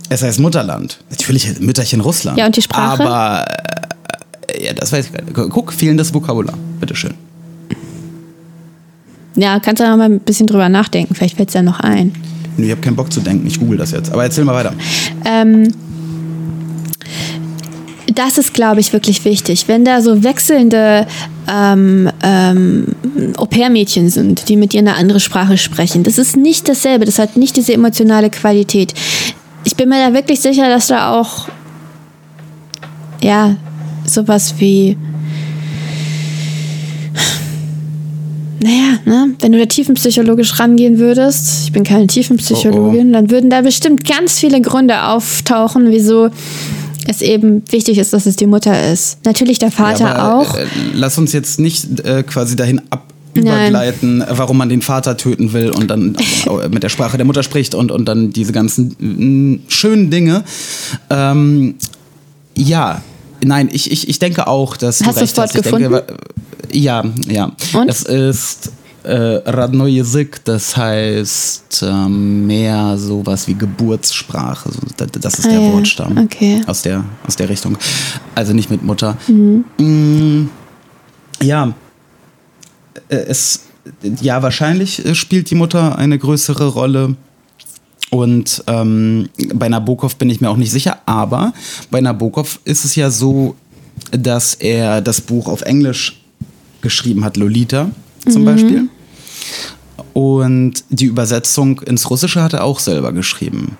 Es 0.08 0.22
heißt 0.22 0.40
Mutterland. 0.40 0.98
Natürlich 1.10 1.60
Mütterchen 1.60 2.00
Russland. 2.00 2.36
Ja, 2.38 2.46
und 2.46 2.56
die 2.56 2.62
Sprache? 2.62 3.04
Aber 3.04 3.44
äh, 4.48 4.66
ja, 4.66 4.72
das 4.72 4.90
weiß 4.90 5.06
ich 5.06 5.12
gar 5.12 5.22
nicht. 5.22 5.34
Guck, 5.50 5.72
fehlendes 5.72 6.12
Vokabular. 6.12 6.56
Bitteschön. 6.80 7.14
Ja, 9.36 9.60
kannst 9.60 9.80
du 9.82 9.86
noch 9.88 9.96
mal 9.96 10.04
ein 10.10 10.20
bisschen 10.20 10.46
drüber 10.46 10.68
nachdenken. 10.68 11.14
Vielleicht 11.14 11.36
fällt 11.36 11.50
es 11.50 11.54
ja 11.54 11.62
noch 11.62 11.80
ein. 11.80 12.12
Nö, 12.56 12.64
Ich 12.64 12.70
habe 12.70 12.80
keinen 12.80 12.96
Bock 12.96 13.12
zu 13.12 13.20
denken. 13.20 13.46
Ich 13.46 13.60
google 13.60 13.78
das 13.78 13.92
jetzt. 13.92 14.10
Aber 14.12 14.24
erzähl 14.24 14.44
mal 14.44 14.54
weiter. 14.54 14.72
Ähm, 15.24 15.72
das 18.14 18.38
ist, 18.38 18.54
glaube 18.54 18.80
ich, 18.80 18.92
wirklich 18.92 19.24
wichtig. 19.24 19.68
Wenn 19.68 19.84
da 19.84 20.00
so 20.00 20.24
wechselnde 20.24 21.06
ähm, 21.48 22.10
ähm, 22.22 22.86
Au-pair-Mädchen 23.36 24.08
sind, 24.08 24.48
die 24.48 24.56
mit 24.56 24.72
dir 24.72 24.80
eine 24.80 24.94
andere 24.94 25.20
Sprache 25.20 25.58
sprechen, 25.58 26.02
das 26.02 26.16
ist 26.16 26.36
nicht 26.36 26.68
dasselbe. 26.68 27.04
Das 27.04 27.18
hat 27.18 27.36
nicht 27.36 27.56
diese 27.56 27.74
emotionale 27.74 28.30
Qualität. 28.30 28.94
Ich 29.64 29.76
bin 29.76 29.90
mir 29.90 30.06
da 30.08 30.14
wirklich 30.14 30.40
sicher, 30.40 30.68
dass 30.68 30.86
da 30.86 31.12
auch, 31.12 31.48
ja, 33.22 33.56
sowas 34.06 34.54
wie. 34.58 34.96
Naja, 38.60 38.98
ne? 39.04 39.34
wenn 39.40 39.52
du 39.52 39.58
da 39.58 39.66
tiefenpsychologisch 39.66 40.58
rangehen 40.58 40.98
würdest, 40.98 41.64
ich 41.64 41.72
bin 41.72 41.84
keine 41.84 42.06
Tiefenpsychologin, 42.06 43.12
dann 43.12 43.30
würden 43.30 43.50
da 43.50 43.60
bestimmt 43.60 44.04
ganz 44.04 44.38
viele 44.38 44.60
Gründe 44.60 45.04
auftauchen, 45.04 45.90
wieso 45.90 46.30
es 47.06 47.22
eben 47.22 47.62
wichtig 47.70 47.98
ist, 47.98 48.12
dass 48.12 48.26
es 48.26 48.36
die 48.36 48.46
Mutter 48.46 48.92
ist. 48.92 49.24
Natürlich 49.24 49.58
der 49.58 49.70
Vater 49.70 50.06
Ja, 50.06 50.14
aber, 50.16 50.34
auch. 50.40 50.56
Äh, 50.56 50.66
lass 50.94 51.18
uns 51.18 51.32
jetzt 51.32 51.60
nicht 51.60 52.00
äh, 52.00 52.22
quasi 52.22 52.56
dahin 52.56 52.80
ab 52.90 53.02
übergleiten, 53.36 54.24
warum 54.28 54.56
man 54.56 54.68
den 54.68 54.82
Vater 54.82 55.16
töten 55.16 55.52
will 55.52 55.70
und 55.70 55.88
dann 55.88 56.16
äh, 56.46 56.68
mit 56.68 56.82
der 56.82 56.88
Sprache 56.88 57.16
der 57.16 57.26
Mutter 57.26 57.42
spricht 57.42 57.74
und, 57.74 57.90
und 57.90 58.06
dann 58.06 58.30
diese 58.30 58.52
ganzen 58.52 58.96
mm, 58.98 59.60
schönen 59.68 60.10
Dinge. 60.10 60.42
Ähm, 61.10 61.74
ja, 62.56 63.02
nein, 63.44 63.68
ich, 63.72 63.90
ich, 63.90 64.08
ich 64.08 64.18
denke 64.18 64.46
auch, 64.46 64.76
dass. 64.76 65.04
Hast 65.04 65.20
du 65.20 65.24
es 65.24 65.34
dort 65.34 65.52
gefunden? 65.52 65.92
Denke, 65.92 66.16
ja, 66.72 67.04
ja. 67.28 67.52
Und? 67.72 67.88
Es 67.88 68.02
ist 68.02 68.72
äh, 69.06 69.40
Radnoje 69.46 70.04
Sik, 70.04 70.44
das 70.44 70.76
heißt 70.76 71.82
äh, 71.82 72.08
mehr 72.08 72.98
sowas 72.98 73.46
wie 73.46 73.54
Geburtssprache. 73.54 74.70
Das 75.20 75.38
ist 75.38 75.46
ah, 75.46 75.50
der 75.50 75.60
ja. 75.60 75.72
Wortstamm 75.72 76.18
okay. 76.18 76.62
aus, 76.66 76.82
der, 76.82 77.04
aus 77.26 77.36
der 77.36 77.48
Richtung. 77.48 77.78
Also 78.34 78.52
nicht 78.52 78.70
mit 78.70 78.82
Mutter. 78.82 79.16
Mhm. 79.28 79.64
Mm, 79.78 80.50
ja, 81.42 81.72
äh, 83.08 83.16
es, 83.16 83.60
ja, 84.20 84.42
wahrscheinlich 84.42 85.04
äh, 85.04 85.14
spielt 85.14 85.50
die 85.50 85.54
Mutter 85.54 85.96
eine 85.96 86.18
größere 86.18 86.66
Rolle. 86.66 87.16
Und 88.10 88.62
ähm, 88.66 89.28
bei 89.54 89.68
Nabokov 89.68 90.16
bin 90.16 90.30
ich 90.30 90.40
mir 90.40 90.48
auch 90.48 90.56
nicht 90.56 90.70
sicher, 90.70 90.98
aber 91.06 91.52
bei 91.90 92.00
Nabokov 92.00 92.60
ist 92.64 92.84
es 92.84 92.94
ja 92.94 93.10
so, 93.10 93.56
dass 94.12 94.54
er 94.54 95.00
das 95.00 95.20
Buch 95.20 95.48
auf 95.48 95.62
Englisch 95.62 96.20
geschrieben 96.82 97.24
hat, 97.24 97.36
Lolita 97.36 97.90
zum 98.28 98.44
Beispiel. 98.44 98.88
Und 100.12 100.84
die 100.88 101.06
Übersetzung 101.06 101.80
ins 101.80 102.08
Russische 102.08 102.42
hat 102.42 102.52
er 102.52 102.64
auch 102.64 102.80
selber 102.80 103.12
geschrieben. 103.12 103.76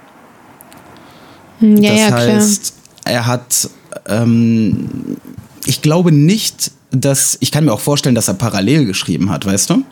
Hm, 1.60 1.76
ja, 1.76 1.92
das 1.92 2.00
ja, 2.00 2.06
klar. 2.08 2.20
heißt, 2.20 2.74
er 3.04 3.26
hat, 3.26 3.70
ähm, 4.06 5.16
ich 5.64 5.82
glaube 5.82 6.12
nicht, 6.12 6.72
dass, 6.90 7.38
ich 7.40 7.50
kann 7.52 7.64
mir 7.64 7.72
auch 7.72 7.80
vorstellen, 7.80 8.14
dass 8.14 8.28
er 8.28 8.34
parallel 8.34 8.84
geschrieben 8.86 9.30
hat, 9.30 9.46
weißt 9.46 9.70
du? 9.70 9.82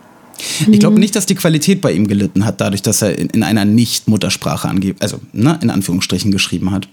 Ich 0.60 0.66
Mhm. 0.68 0.78
glaube 0.78 0.98
nicht, 1.00 1.14
dass 1.16 1.26
die 1.26 1.34
Qualität 1.34 1.80
bei 1.80 1.92
ihm 1.92 2.06
gelitten 2.08 2.44
hat, 2.44 2.60
dadurch, 2.60 2.82
dass 2.82 3.02
er 3.02 3.18
in, 3.18 3.28
in 3.30 3.42
einer 3.42 3.64
Nicht-Muttersprache 3.64 4.68
angeht, 4.68 4.96
also 5.00 5.20
ne, 5.32 5.58
in 5.62 5.70
Anführungsstrichen 5.70 6.30
geschrieben 6.32 6.70
hat. 6.70 6.88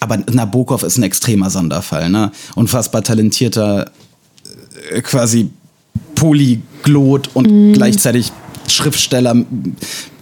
Aber 0.00 0.18
Nabokov 0.18 0.82
ist 0.82 0.98
ein 0.98 1.02
extremer 1.02 1.50
Sonderfall, 1.50 2.10
ne? 2.10 2.30
Unfassbar 2.56 3.02
talentierter, 3.02 3.90
äh, 4.90 5.00
quasi 5.00 5.48
Polyglot 6.14 7.30
und 7.34 7.50
Mhm. 7.50 7.72
gleichzeitig 7.72 8.32
Schriftsteller 8.68 9.34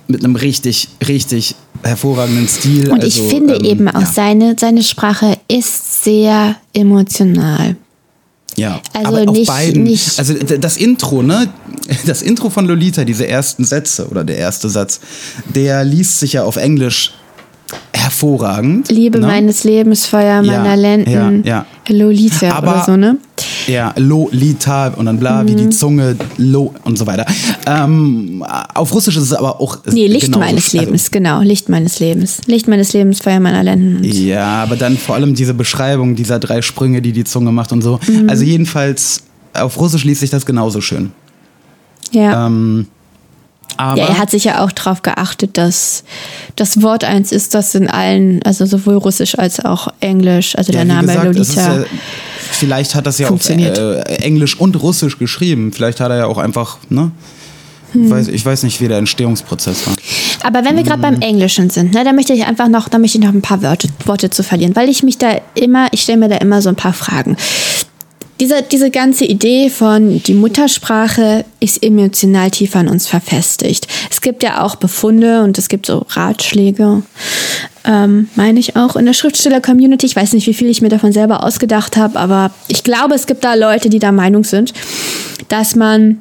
mit 0.09 0.25
einem 0.25 0.37
richtig, 0.37 0.89
richtig 1.07 1.55
hervorragenden 1.83 2.47
Stil. 2.49 2.91
Und 2.91 2.99
ich 3.05 3.17
Also, 3.17 3.29
finde 3.29 3.55
ähm, 3.57 3.65
eben 3.65 3.89
auch, 3.89 4.01
ja. 4.01 4.07
seine, 4.07 4.57
seine 4.59 4.83
Sprache 4.83 5.39
ist 5.49 6.05
sehr 6.05 6.57
emotional. 6.75 7.77
Ja, 8.57 8.81
Also 8.93 9.09
aber 9.09 9.31
auf 9.31 9.37
nicht- 9.37 9.49
beiden. 9.49 9.83
nicht- 9.85 10.19
Also 10.19 10.35
das 10.35 10.77
Intro, 10.77 11.23
ne? 11.23 11.49
Das 12.07 12.23
Intro 12.23 12.49
von 12.51 12.67
Lolita, 12.67 13.05
diese 13.05 13.27
ersten 13.27 13.65
Sätze 13.65 14.09
oder 14.09 14.25
der 14.25 14.37
erste 14.37 14.69
Satz, 14.69 15.01
der 15.55 15.85
liest 15.85 16.21
sich 16.21 16.35
ja 16.35 16.45
auf 16.45 16.57
Englisch 16.57 17.13
hervorragend. 18.17 18.91
Liebe 18.91 19.19
ne? 19.19 19.27
meines 19.27 19.65
Lebens, 19.65 20.07
Feuer 20.07 20.43
Ja, 20.43 20.59
meiner 20.59 20.77
Lenden, 20.77 21.43
ja, 21.45 21.65
Lolita 21.89 22.51
Aber- 22.53 22.73
oder 22.73 22.85
so, 22.85 22.97
ne? 22.97 23.17
Ja, 23.67 23.93
Lolita 23.97 24.89
und 24.89 25.07
dann 25.07 25.19
bla, 25.19 25.47
wie 25.47 25.55
die 25.55 25.65
Mhm. 25.65 25.73
Zunge, 25.73 26.17
Lo 26.37 26.75
und 26.85 26.99
so 26.99 27.07
weiter. 27.07 27.25
Ähm, 27.67 28.45
auf 28.75 28.93
Russisch 28.95 29.17
ist 29.17 29.25
es 29.25 29.33
aber 29.33 29.61
auch. 29.61 29.79
Nee, 29.91 30.07
Licht 30.07 30.27
genauso- 30.27 30.41
meines 30.41 30.65
also- 30.67 30.79
Lebens, 30.79 31.11
genau, 31.11 31.41
Licht 31.43 31.69
meines 31.69 31.99
Lebens. 32.01 32.41
Licht 32.47 32.69
meines 32.69 32.93
Lebens, 32.93 33.21
Feuer 33.21 33.41
meiner 33.41 33.63
Lenden. 33.63 34.03
Ja, 34.05 34.63
aber 34.63 34.77
dann 34.77 34.97
vor 34.97 35.15
allem 35.15 35.35
diese 35.35 35.55
Beschreibung 35.55 36.15
dieser 36.17 36.39
drei 36.39 36.61
Sprünge, 36.63 37.03
die 37.03 37.13
die 37.13 37.25
Zunge 37.25 37.53
macht 37.53 37.73
und 37.73 37.83
so. 37.83 37.99
Mhm. 38.07 38.29
Also 38.29 38.45
jedenfalls, 38.45 39.23
auf 39.55 39.79
Russisch 39.79 40.05
liest 40.05 40.21
sich 40.21 40.31
das 40.31 40.45
genauso 40.47 40.81
schön. 40.81 41.13
Ja. 42.13 42.47
Ähm, 42.47 42.87
aber 43.77 43.99
ja, 43.99 44.07
er 44.09 44.19
hat 44.19 44.31
sich 44.31 44.45
ja 44.45 44.65
auch 44.65 44.73
darauf 44.73 45.03
geachtet, 45.03 45.57
dass 45.59 46.05
das 46.57 46.83
Wort 46.83 47.05
eins 47.05 47.33
ist, 47.33 47.55
das 47.55 47.75
in 47.75 47.89
allen, 47.89 48.43
also 48.45 48.67
sowohl 48.67 48.97
Russisch 48.97 49.39
als 49.39 49.65
auch 49.65 49.89
Englisch, 50.01 50.57
also 50.57 50.73
der 50.73 50.83
Ja, 50.83 50.87
wie 51.03 51.07
Name 51.07 51.07
gesagt, 51.33 51.59
Lolita. 51.59 51.77
ja, 51.79 51.85
vielleicht 52.51 52.95
hat 52.95 53.07
das 53.07 53.19
ja 53.19 53.27
auf 53.27 53.31
Funktioniert. 53.31 53.79
äh, 53.79 54.01
Englisch 54.23 54.59
und 54.59 54.81
Russisch 54.83 55.19
geschrieben. 55.19 55.73
Vielleicht 55.73 56.01
hat 56.01 56.11
er 56.11 56.19
ja 56.19 56.27
auch 56.27 56.39
einfach, 56.39 56.79
ne? 56.89 57.11
Hm. 57.93 58.11
Weiß, 58.11 58.29
ich 58.29 58.45
weiß 58.47 58.63
nicht, 58.63 58.81
wie 58.81 58.89
der 58.89 58.97
Entstehungsprozess 58.97 59.87
war. 59.87 59.95
Aber 60.45 60.65
wenn 60.67 60.77
wir 60.77 60.83
gerade 60.83 60.97
Mhm. 60.99 61.03
beim 61.03 61.21
Englischen 61.21 61.69
sind, 61.69 61.93
ne, 61.93 62.05
da 62.05 62.15
möchte 62.15 62.33
ich 62.33 62.47
einfach 62.47 62.69
noch, 62.69 62.89
da 62.89 62.99
möchte 62.99 63.19
ich 63.19 63.25
noch 63.25 63.35
ein 63.35 63.43
paar 63.43 63.61
Wörter, 63.63 63.87
Worte 64.07 64.31
zu 64.31 64.43
verlieren, 64.43 64.75
weil 64.75 64.89
ich 64.89 65.03
mich 65.03 65.19
da 65.19 65.37
immer, 65.55 65.89
ich 65.93 66.01
stelle 66.01 66.17
mir 66.17 66.29
da 66.31 66.37
immer 66.39 66.63
so 66.63 66.71
ein 66.71 66.75
paar 66.77 66.95
Fragen. 66.95 67.37
Diese, 68.43 68.61
diese 68.61 68.91
ganze 68.91 69.25
Idee 69.25 69.71
von 69.71 70.21
die 70.21 70.35
Muttersprache 70.35 71.45
ist 71.61 71.81
emotional 71.81 72.51
tiefer 72.51 72.81
in 72.81 72.89
uns 72.89 73.07
verfestigt. 73.07 73.87
Es 74.11 74.21
gibt 74.21 74.43
ja 74.43 74.65
auch 74.65 74.75
Befunde 74.75 75.45
und 75.45 75.59
es 75.59 75.69
gibt 75.69 75.87
so 75.87 76.05
Ratschläge, 76.09 77.05
ähm, 77.85 78.29
meine 78.35 78.59
ich 78.59 78.75
auch 78.75 78.97
in 78.97 79.07
der 79.07 79.13
Schriftsteller-Community. 79.13 80.07
Ich 80.07 80.17
weiß 80.17 80.33
nicht, 80.33 80.49
wie 80.49 80.55
viel 80.55 80.69
ich 80.69 80.83
mir 80.83 80.89
davon 80.89 81.13
selber 81.13 81.45
ausgedacht 81.45 81.97
habe, 81.97 82.19
aber 82.19 82.51
ich 82.67 82.83
glaube, 82.83 83.15
es 83.15 83.29
gibt 83.29 83.45
da 83.45 83.55
Leute, 83.55 83.89
die 83.89 84.01
der 84.01 84.11
Meinung 84.11 84.43
sind, 84.43 84.73
dass 85.47 85.77
man 85.77 86.19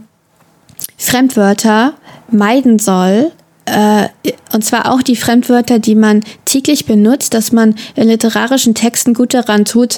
Fremdwörter 0.97 1.95
meiden 2.29 2.77
soll. 2.77 3.31
Äh, 3.65 4.09
und 4.53 4.63
zwar 4.63 4.93
auch 4.93 5.01
die 5.01 5.15
Fremdwörter, 5.15 5.79
die 5.79 5.95
man 5.95 6.21
täglich 6.45 6.85
benutzt, 6.85 7.33
dass 7.33 7.51
man 7.51 7.73
in 7.95 8.09
literarischen 8.09 8.75
Texten 8.75 9.15
gut 9.15 9.33
daran 9.33 9.65
tut, 9.65 9.97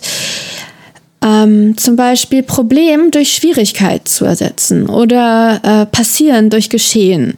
ähm, 1.24 1.78
zum 1.78 1.96
Beispiel 1.96 2.44
Problem 2.44 3.12
durch 3.12 3.34
Schwierigkeit 3.34 4.08
zu 4.08 4.26
ersetzen 4.26 4.90
oder 4.90 5.62
äh, 5.64 5.86
passieren 5.86 6.50
durch 6.50 6.70
Geschehen. 6.70 7.36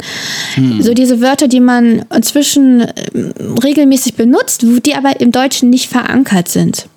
So 0.79 0.93
diese 0.93 1.21
Wörter, 1.21 1.47
die 1.47 1.59
man 1.59 2.03
inzwischen 2.13 2.81
ähm, 3.13 3.33
regelmäßig 3.63 4.15
benutzt, 4.15 4.65
die 4.85 4.95
aber 4.95 5.19
im 5.19 5.31
Deutschen 5.31 5.69
nicht 5.69 5.89
verankert 5.89 6.49
sind 6.49 6.87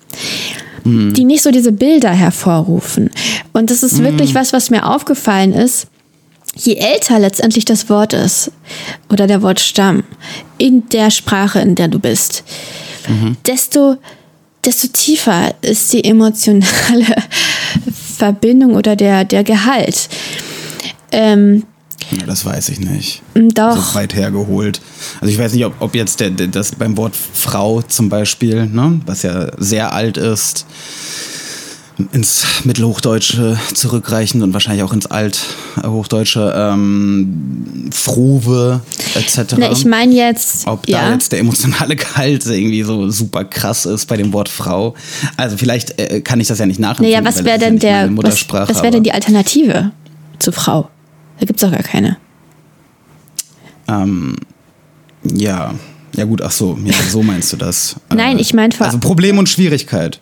die 0.85 1.25
nicht 1.25 1.43
so 1.43 1.51
diese 1.51 1.71
Bilder 1.71 2.09
hervorrufen. 2.09 3.11
Und 3.53 3.69
das 3.69 3.83
ist 3.83 4.01
wirklich 4.01 4.33
was, 4.33 4.53
was 4.53 4.69
mir 4.69 4.87
aufgefallen 4.87 5.53
ist. 5.53 5.87
Je 6.55 6.75
älter 6.75 7.19
letztendlich 7.19 7.65
das 7.65 7.89
Wort 7.89 8.13
ist 8.13 8.51
oder 9.11 9.27
der 9.27 9.41
Wortstamm 9.41 10.03
in 10.57 10.89
der 10.89 11.11
Sprache, 11.11 11.59
in 11.59 11.75
der 11.75 11.89
du 11.89 11.99
bist, 11.99 12.43
desto, 13.45 13.97
desto 14.65 14.87
tiefer 14.87 15.53
ist 15.61 15.91
die 15.93 16.03
emotionale 16.03 17.05
Verbindung 18.17 18.75
oder 18.75 18.95
der, 18.95 19.23
der 19.25 19.43
Gehalt. 19.43 20.09
Ähm, 21.11 21.63
Ja, 22.11 22.25
das 22.25 22.45
weiß 22.45 22.69
ich 22.69 22.79
nicht. 22.79 23.21
doch. 23.33 23.75
So 23.75 23.95
weit 23.95 24.13
hergeholt. 24.15 24.81
Also 25.21 25.31
ich 25.33 25.39
weiß 25.39 25.53
nicht, 25.53 25.65
ob, 25.65 25.75
ob 25.79 25.95
jetzt 25.95 26.19
der, 26.19 26.29
der, 26.31 26.47
das 26.47 26.73
beim 26.75 26.97
Wort 26.97 27.15
Frau 27.15 27.81
zum 27.81 28.09
Beispiel, 28.09 28.65
ne, 28.65 28.99
was 29.05 29.23
ja 29.23 29.51
sehr 29.57 29.93
alt 29.93 30.17
ist, 30.17 30.65
ins 32.11 32.45
Mittelhochdeutsche 32.63 33.57
zurückreichend 33.73 34.41
und 34.43 34.53
wahrscheinlich 34.53 34.83
auch 34.83 34.93
ins 34.93 35.05
Althochdeutsche, 35.07 36.53
ähm, 36.55 37.89
Frove 37.91 38.81
etc. 39.15 39.55
Na, 39.57 39.71
ich 39.71 39.85
meine 39.85 40.13
jetzt, 40.13 40.65
ob 40.67 40.85
da 40.85 40.91
ja. 40.91 41.13
jetzt 41.13 41.31
der 41.31 41.39
emotionale 41.39 41.95
Gehalt 41.95 42.45
irgendwie 42.45 42.83
so 42.83 43.09
super 43.09 43.43
krass 43.45 43.85
ist 43.85 44.05
bei 44.07 44.17
dem 44.17 44.31
Wort 44.33 44.49
Frau. 44.49 44.95
Also 45.37 45.57
vielleicht 45.57 45.99
äh, 45.99 46.21
kann 46.21 46.39
ich 46.39 46.47
das 46.47 46.59
ja 46.59 46.65
nicht 46.65 46.79
nachempfinden. 46.79 47.11
Naja, 47.23 47.25
was 47.25 47.43
wäre 47.43 47.49
ja 47.49 47.57
denn 47.57 47.75
meine 47.75 47.79
der, 47.79 48.23
was, 48.23 48.69
was 48.69 48.81
wäre 48.81 48.91
denn 48.91 49.03
die 49.03 49.11
Alternative 49.11 49.91
zu 50.39 50.51
Frau? 50.51 50.89
Da 51.39 51.45
gibt 51.45 51.61
es 51.61 51.67
doch 51.69 51.75
gar 51.75 51.83
keine. 51.83 52.17
Ähm, 53.87 54.35
ja, 55.23 55.73
Ja 56.15 56.25
gut, 56.25 56.41
ach 56.41 56.51
so, 56.51 56.77
ja, 56.85 56.93
so 57.09 57.23
meinst 57.23 57.53
du 57.53 57.57
das. 57.57 57.95
Nein, 58.13 58.37
Äh, 58.37 58.41
ich 58.41 58.53
mein 58.53 58.71
vor- 58.71 58.87
Also 58.87 58.99
Problem 58.99 59.37
und 59.37 59.47
Schwierigkeit. 59.49 60.19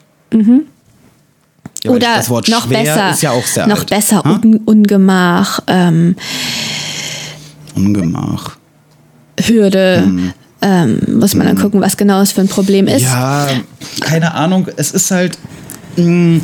Ja, 1.83 1.91
Oder 1.91 2.15
das 2.15 2.29
Wort 2.29 2.47
noch 2.49 2.65
schwer 2.67 2.83
besser, 2.83 3.11
ist 3.11 3.21
ja 3.21 3.31
auch 3.31 3.45
sehr 3.45 3.67
noch 3.67 3.79
alt. 3.79 3.89
besser 3.89 4.23
Ha? 4.23 4.39
Un 4.43 4.57
Ungemach, 4.65 5.59
ähm, 5.67 6.15
Ungemach. 7.75 8.57
Hürde. 9.39 10.33
Ähm, 10.61 10.99
muss 11.19 11.35
man 11.35 11.45
dann 11.45 11.57
gucken, 11.59 11.79
was 11.81 11.95
genau 11.97 12.19
es 12.21 12.31
für 12.31 12.41
ein 12.41 12.47
Problem 12.47 12.87
ist. 12.87 13.03
Hm. 13.03 13.11
Ja, 13.11 13.47
keine 14.01 14.33
Ahnung. 14.33 14.67
Es 14.75 14.91
ist 14.91 15.11
halt. 15.11 15.37
mh, 15.97 16.41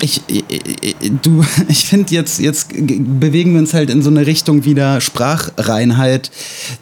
Ich, 0.00 0.22
ich, 0.28 0.44
ich- 0.48 0.96
du, 1.22 1.44
ich 1.68 1.84
finde 1.86 2.14
jetzt, 2.14 2.38
jetzt 2.40 2.68
bewegen 2.72 3.52
wir 3.52 3.60
uns 3.60 3.74
halt 3.74 3.90
in 3.90 4.02
so 4.02 4.08
eine 4.10 4.26
Richtung 4.26 4.64
wieder 4.64 5.00
Sprachreinheit, 5.02 6.30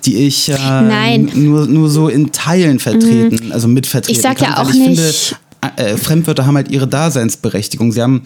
die 0.05 0.19
ich 0.27 0.49
äh, 0.49 0.55
Nein. 0.57 1.31
Mhm. 1.35 1.45
Nur, 1.45 1.67
nur 1.67 1.91
so 1.91 2.09
in 2.09 2.31
Teilen 2.31 2.79
vertreten, 2.79 3.51
also 3.53 3.67
mitvertreten 3.67 4.15
Ich 4.17 4.23
sag 4.23 4.41
ja 4.41 4.49
kann, 4.53 4.57
weil 4.59 4.65
auch 4.65 4.71
ich 4.75 4.79
nicht- 4.81 5.01
Finde, 5.01 5.41
äh, 5.77 5.97
Fremdwörter 5.97 6.47
haben 6.47 6.57
halt 6.57 6.71
ihre 6.71 6.87
Daseinsberechtigung. 6.89 7.93
Sie 7.93 8.03
haben 8.03 8.23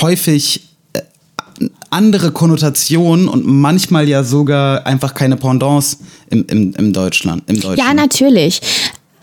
häufig 0.00 0.68
äh, 0.92 1.00
andere 1.90 2.32
Konnotationen 2.32 3.28
und 3.28 3.46
manchmal 3.46 4.08
ja 4.08 4.24
sogar 4.24 4.86
einfach 4.86 5.14
keine 5.14 5.36
Pendants 5.36 5.98
im, 6.30 6.44
im, 6.48 6.74
im 6.74 6.92
Deutschland. 6.92 7.42
Im 7.46 7.60
Deutschen. 7.60 7.84
Ja, 7.84 7.94
natürlich. 7.94 8.60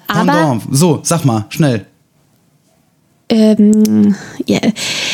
Aber 0.08 0.20
Pendant. 0.32 0.64
So, 0.72 1.00
sag 1.04 1.24
mal, 1.26 1.46
schnell. 1.50 1.86
ähm, 3.30 4.16
ja, 4.48 4.60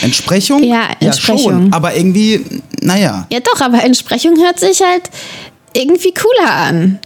Entsprechung? 0.01 0.63
Ja, 0.63 0.87
Entsprechung. 0.99 1.41
schon, 1.43 1.73
aber 1.73 1.95
irgendwie, 1.95 2.43
naja. 2.81 3.27
ja 3.31 3.39
doch, 3.41 3.59
aber 3.59 3.83
Entsprechung 3.83 4.37
hört 4.37 4.59
sich 4.59 4.79
halt 4.81 5.09
irgendwie 5.73 6.13
cooler 6.13 6.49
an, 6.53 6.99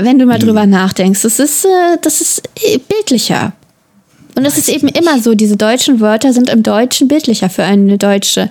wenn 0.00 0.18
du 0.18 0.24
mal 0.24 0.38
Hm. 0.40 0.46
drüber 0.46 0.64
nachdenkst. 0.66 1.20
Das 1.22 1.38
ist, 1.38 1.66
äh, 1.66 1.98
das 2.00 2.22
ist 2.22 2.42
äh, 2.62 2.78
bildlicher. 2.78 3.52
Und 4.36 4.44
es 4.44 4.58
ist 4.58 4.68
eben 4.68 4.88
immer 4.88 5.20
so, 5.20 5.34
diese 5.34 5.56
deutschen 5.56 6.00
Wörter 6.00 6.32
sind 6.32 6.50
im 6.50 6.62
Deutschen 6.62 7.06
bildlicher 7.08 7.48
für 7.48 7.62
eine 7.62 7.98
deutsche 7.98 8.48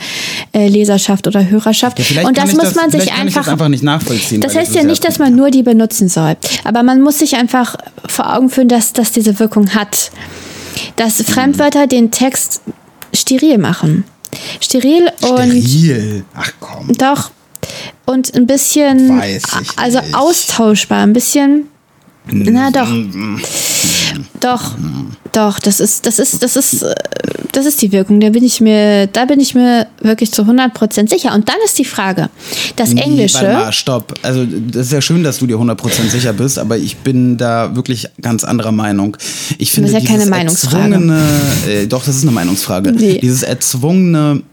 äh, 0.54 0.68
Leserschaft 0.68 1.28
oder 1.28 1.50
Hörerschaft. 1.50 2.00
Ja, 2.12 2.26
Und 2.26 2.38
das 2.38 2.54
muss 2.54 2.74
man 2.76 2.90
sich 2.90 3.12
einfach 3.12 3.42
das 3.44 3.50
einfach 3.50 3.68
nicht 3.68 3.84
nachvollziehen. 3.84 4.40
Das 4.42 4.56
heißt 4.56 4.70
ist 4.70 4.76
ja 4.76 4.84
nicht, 4.84 5.04
dass 5.06 5.20
man 5.20 5.36
nur 5.36 5.52
die 5.52 5.62
benutzen 5.64 6.08
soll. 6.10 6.36
Aber 6.64 6.84
man 6.84 7.02
muss 7.02 7.20
sich 7.20 7.36
einfach 7.36 7.76
vor 8.08 8.34
Augen 8.34 8.50
führen, 8.50 8.70
dass 8.70 8.94
das 8.94 9.12
diese 9.12 9.40
Wirkung 9.40 9.76
hat. 9.76 10.12
Dass 10.96 11.20
Mhm. 11.20 11.24
Fremdwörter 11.32 11.88
den 11.88 12.12
Text 12.12 12.62
steril 13.14 13.58
machen. 13.58 14.06
Steril 14.62 15.10
und 15.22 15.52
Steril. 15.52 16.24
Ach 16.34 16.52
komm. 16.60 16.94
doch. 16.98 17.32
Und 18.06 18.34
ein 18.36 18.48
bisschen, 18.48 19.20
Weiß 19.20 19.44
ich 19.62 19.78
also 19.78 20.00
nicht. 20.00 20.16
austauschbar, 20.16 21.04
ein 21.04 21.14
bisschen. 21.14 21.68
Na 22.26 22.72
doch. 22.72 22.88
Doch, 24.40 24.76
doch, 25.34 25.60
das 25.60 25.80
ist, 25.80 26.06
das 26.06 26.20
ist, 26.20 26.42
das 26.44 26.56
ist, 26.56 26.84
äh, 26.84 26.94
das 27.52 27.66
ist 27.66 27.82
die 27.82 27.92
Wirkung. 27.92 28.20
Da 28.20 28.30
bin 28.30 28.44
ich 28.44 28.62
mir, 28.62 29.08
da 29.08 29.26
bin 29.26 29.40
ich 29.40 29.56
mir 29.56 29.88
wirklich 30.02 30.32
zu 30.32 30.44
100% 30.44 31.10
sicher. 31.10 31.34
Und 31.34 31.50
dann 31.50 31.56
ist 31.66 31.78
die 31.78 31.86
Frage, 31.86 32.30
das 32.76 32.94
Nee, 32.94 33.02
Englische. 33.02 33.42
Warte 33.42 33.54
mal, 33.54 33.74
stopp. 33.74 34.14
Also, 34.22 34.46
das 34.46 34.88
ist 34.88 34.92
ja 34.92 35.02
schön, 35.02 35.24
dass 35.24 35.40
du 35.40 35.48
dir 35.48 35.58
100% 35.58 36.10
sicher 36.10 36.34
bist, 36.34 36.60
aber 36.60 36.78
ich 36.78 36.98
bin 36.98 37.38
da 37.38 37.76
wirklich 37.76 38.08
ganz 38.22 38.44
anderer 38.44 38.72
Meinung. 38.72 39.18
Ich 39.58 39.72
finde, 39.72 39.90
ist 39.90 39.96
ja 39.96 40.06
keine 40.08 40.28
Meinungsfrage. 40.28 40.96
äh, 41.68 41.88
doch, 41.88 42.06
das 42.06 42.16
ist 42.16 42.24
eine 42.24 42.32
Meinungsfrage. 42.32 42.92
Nee. 42.92 43.20
Dieses 43.20 43.44
erzwungene 43.44 44.44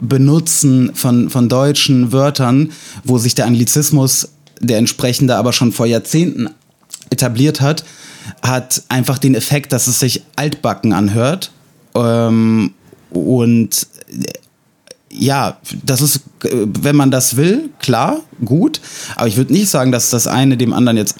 Benutzen 0.00 0.92
von, 0.94 1.30
von 1.30 1.48
deutschen 1.48 2.12
Wörtern, 2.12 2.70
wo 3.02 3.18
sich 3.18 3.34
der 3.34 3.46
Anglizismus, 3.46 4.28
der 4.60 4.78
entsprechende, 4.78 5.36
aber 5.36 5.52
schon 5.52 5.72
vor 5.72 5.86
Jahrzehnten 5.86 6.48
etabliert 7.10 7.60
hat, 7.60 7.84
hat 8.42 8.82
einfach 8.88 9.18
den 9.18 9.34
Effekt, 9.34 9.72
dass 9.72 9.86
es 9.86 10.00
sich 10.00 10.22
altbacken 10.36 10.92
anhört. 10.92 11.50
Ähm, 11.94 12.72
und 13.10 13.86
äh, 14.08 14.32
ja, 15.10 15.58
das 15.84 16.00
ist, 16.00 16.16
äh, 16.44 16.48
wenn 16.52 16.96
man 16.96 17.10
das 17.10 17.36
will, 17.36 17.70
klar, 17.78 18.20
gut. 18.44 18.80
Aber 19.16 19.28
ich 19.28 19.36
würde 19.36 19.52
nicht 19.52 19.68
sagen, 19.68 19.92
dass 19.92 20.10
das 20.10 20.26
eine 20.26 20.56
dem 20.56 20.72
anderen 20.72 20.96
jetzt 20.96 21.16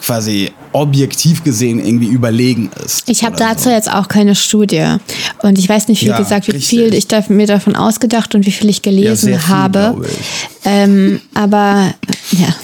quasi 0.00 0.52
objektiv 0.72 1.42
gesehen 1.42 1.84
irgendwie 1.84 2.06
überlegen 2.06 2.70
ist. 2.84 3.08
Ich 3.10 3.24
habe 3.24 3.36
dazu 3.36 3.64
so. 3.64 3.70
jetzt 3.70 3.90
auch 3.92 4.06
keine 4.06 4.36
Studie. 4.36 4.96
Und 5.42 5.58
ich 5.58 5.68
weiß 5.68 5.88
nicht, 5.88 6.02
wie 6.02 6.06
Ja, 6.06 6.18
gesagt, 6.18 6.46
wie 6.46 6.52
richtig. 6.52 6.68
viel 6.68 6.94
ich 6.94 7.08
da, 7.08 7.22
mir 7.28 7.48
davon 7.48 7.74
ausgedacht 7.74 8.34
und 8.36 8.46
wie 8.46 8.52
viel 8.52 8.70
ich 8.70 8.82
gelesen 8.82 9.32
Ja, 9.32 9.38
viel, 9.40 9.48
habe. 9.48 10.06
ich. 10.08 10.18
Ähm, 10.64 11.20
aber 11.34 11.92
ja, 12.30 12.54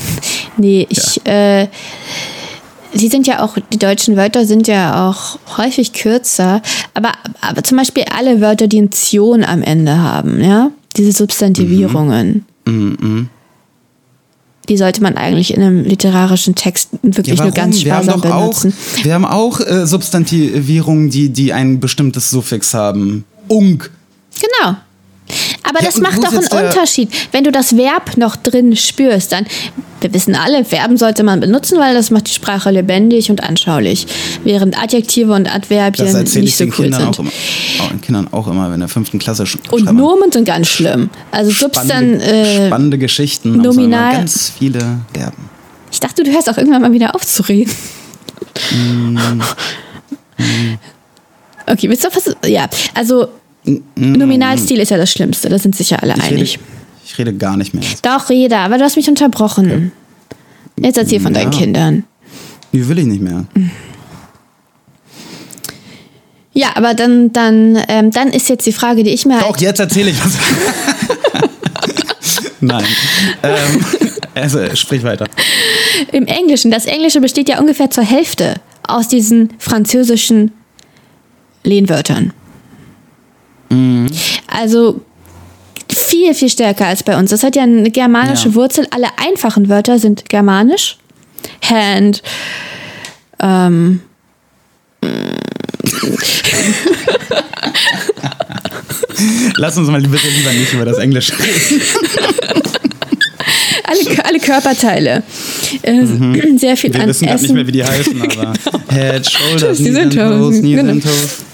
nee, 0.57 0.87
ich. 0.89 1.27
Äh, 1.27 1.67
die 2.94 3.09
sind 3.09 3.26
ja 3.26 3.42
auch, 3.42 3.57
die 3.72 3.78
deutschen 3.78 4.16
Wörter 4.16 4.46
sind 4.46 4.66
ja 4.68 5.09
auch 5.09 5.38
häufig 5.59 5.92
kürzer, 5.92 6.62
aber, 6.94 7.12
aber 7.40 7.62
zum 7.62 7.78
Beispiel 7.78 8.04
alle 8.14 8.40
Wörter, 8.40 8.66
die 8.68 8.80
ein 8.80 8.92
Zion 8.92 9.44
am 9.44 9.62
Ende 9.62 9.98
haben, 9.98 10.40
ja, 10.40 10.70
diese 10.96 11.12
Substantivierungen, 11.12 12.44
Mhm, 12.66 13.28
die 14.70 14.78
sollte 14.78 15.02
man 15.02 15.18
eigentlich 15.18 15.52
in 15.52 15.61
einem 15.62 15.85
literarischen 15.85 16.54
Text 16.54 16.88
wirklich 17.02 17.38
Ja, 17.38 17.44
nur 17.44 17.52
ganz 17.52 17.85
Wir 17.85 17.92
sparsam 17.92 18.22
auch, 18.22 18.40
benutzen. 18.40 18.72
wir 19.02 19.12
haben 19.12 19.26
auch 19.26 19.61
äh, 19.61 19.87
Substantivierungen, 19.87 21.11
die, 21.11 21.28
die 21.28 21.52
ein 21.52 21.80
bestimmtes 21.80 22.30
Suffix 22.30 22.72
haben. 22.72 23.24
Unk. 23.48 23.90
Genau. 24.40 24.76
Aber 25.66 25.81
Ja, 25.81 25.87
das 25.87 25.98
macht 26.00 26.18
doch 26.22 26.31
einen 26.33 26.66
Unterschied. 26.66 27.11
Wenn 27.33 27.42
du 27.44 27.50
das 27.50 27.77
Verb 27.77 28.16
noch 28.18 28.37
drin 28.37 28.77
spürst, 28.77 29.33
dann, 29.33 29.46
wir 30.03 30.12
wissen 30.12 30.35
alle, 30.35 30.64
Verben 30.64 30.96
sollte 30.98 31.22
man 31.22 31.40
benutzen, 31.40 31.79
weil 31.79 31.94
das 31.94 32.11
macht 32.11 32.29
die 32.29 32.33
Sprache 32.33 32.70
lebendig 32.70 33.31
und 33.31 33.42
anschaulich. 33.42 34.07
Während 34.44 34.79
Adjektive 34.81 35.33
und 35.33 35.53
Adverbien 35.53 36.07
Das 36.07 36.14
erzähle 36.14 36.44
nicht 36.44 36.50
ich 36.53 36.57
so 36.59 36.64
cool 36.64 36.70
Kindern 36.90 37.00
sind. 37.00 37.09
auch 37.14 37.18
immer. 37.20 37.31
Auch 37.81 37.88
den 37.88 38.00
Kindern 38.03 38.29
auch 38.33 38.46
immer, 38.46 38.70
wenn 38.70 38.81
der 38.81 38.88
fünften 38.90 39.18
Klasse 39.18 39.46
sch 39.46 39.57
Und. 39.70 39.90
Nomen 39.92 40.31
sind 40.31 40.44
ganz 40.44 40.68
schlimm. 40.68 41.09
Also 41.31 41.50
Substan, 41.50 41.87
spannende, 41.88 42.24
äh, 42.24 42.66
spannende 42.66 42.98
Geschichten. 42.98 43.57
Nominal- 43.57 44.12
Ganz 44.12 44.53
viele 44.59 44.81
Verben. 45.14 45.48
ich 45.90 46.00
dachte, 46.00 46.22
du 46.24 46.31
hörst 46.31 46.50
auch 46.50 46.59
irgendwann 46.59 46.83
mal 46.83 46.92
wieder 46.92 47.14
auf 47.14 47.27
zu 47.27 47.42
reden. 47.42 47.72
Mm. 48.70 49.18
Okay, 51.66 51.88
willst 51.88 52.05
du 52.05 52.09
was? 52.14 52.37
Ja, 52.46 52.68
also 52.92 53.29
Nominalstil 53.96 54.79
ist 54.81 54.90
ja 54.90 54.96
das 54.96 55.11
Schlimmste, 55.11 55.48
da 55.48 55.59
sind 55.59 55.74
sich 55.74 55.90
ja 55.90 55.98
alle 55.98 56.14
Ich 56.16 56.22
rede, 56.24 56.35
einig. 56.37 56.59
ich 57.07 57.18
rede 57.18 57.33
gar 57.35 57.57
nicht 57.57 57.74
mehr. 57.74 57.83
Doch, 58.03 58.29
Reda, 58.29 58.64
aber 58.64 58.79
du 58.79 58.85
hast 58.85 58.96
mich 58.96 59.09
unterbrochen. 59.09 59.92
Jetzt 60.79 60.98
erzähl 60.98 61.20
von 61.20 61.33
deinen 61.33 61.53
Ja. 61.53 61.59
Kindern. 61.59 62.05
Die 62.72 62.87
will 62.88 62.98
ich 62.98 63.07
nicht 63.07 63.22
mehr. 63.22 63.44
Ja, 66.53 66.68
aber 66.77 66.94
dann, 66.94 67.33
dann, 67.33 67.79
ähm, 67.88 68.11
dann 68.11 68.29
ist 68.29 68.48
jetzt 68.48 68.66
die 68.66 68.72
Frage, 68.72 69.03
die 69.03 69.11
ich 69.11 69.27
mir 69.27 69.38
Doch, 69.38 69.50
halt. 69.53 69.61
jetzt 69.61 69.81
erzähle 69.81 70.11
ich 70.11 70.24
was. 70.24 70.35
Nein. 72.61 72.85
Ähm, 73.42 73.85
also, 74.35 74.74
sprich 74.74 75.03
weiter. 75.03 75.27
Im 76.12 76.27
Englischen, 76.27 76.70
das 76.70 76.87
Englische 76.87 77.20
besteht 77.20 77.48
ja 77.48 77.59
ungefähr 77.59 77.90
zur 77.90 78.05
Hälfte 78.05 78.55
aus 78.87 79.09
diesen 79.09 79.50
französischen 79.59 80.53
Lehnwörtern. 81.64 82.33
Also 84.47 85.01
viel, 85.93 86.35
viel 86.35 86.49
stärker 86.49 86.87
als 86.87 87.03
bei 87.03 87.17
uns. 87.19 87.31
Das 87.31 87.43
hat 87.43 87.57
ja 87.57 87.63
eine 87.63 87.91
germanische 87.91 88.49
Ja. 88.51 88.55
Wurzel. 88.55 88.87
Alle 88.91 89.09
einfachen 89.17 89.69
Wörter 89.69 89.99
sind 89.99 90.29
germanisch. 90.29 90.99
Hand. 91.63 92.23
Ähm, 93.41 94.01
Lass 99.57 99.77
uns 99.77 99.89
mal 99.89 100.01
bitte 100.01 100.29
lieber 100.29 100.53
nicht 100.53 100.73
über 100.73 100.85
das 100.85 100.99
Englische 100.99 101.33
reden. 101.39 101.83
alle, 103.85 104.25
alle 104.25 104.39
Körperteile. 104.41 105.23
Äh, 105.83 106.05
Sehr 106.57 106.77
viel 106.77 106.91
Mhm. 106.91 106.95
Wir 106.95 107.03
an 107.03 107.09
wissen 107.09 107.27
gerade 107.27 107.43
nicht 107.43 107.55
mehr, 107.55 107.67
wie 107.67 107.73
die 107.73 107.85
heißen, 107.85 108.23
aber 108.23 108.53
Head, 108.93 109.31
Shoulders, 109.31 109.79
Knees 109.79 109.97
and 109.97 110.15
Toes, 110.15 110.59
Knees 110.61 110.77
genau. 110.77 110.93
and 110.93 111.03
Toes. 111.03 111.45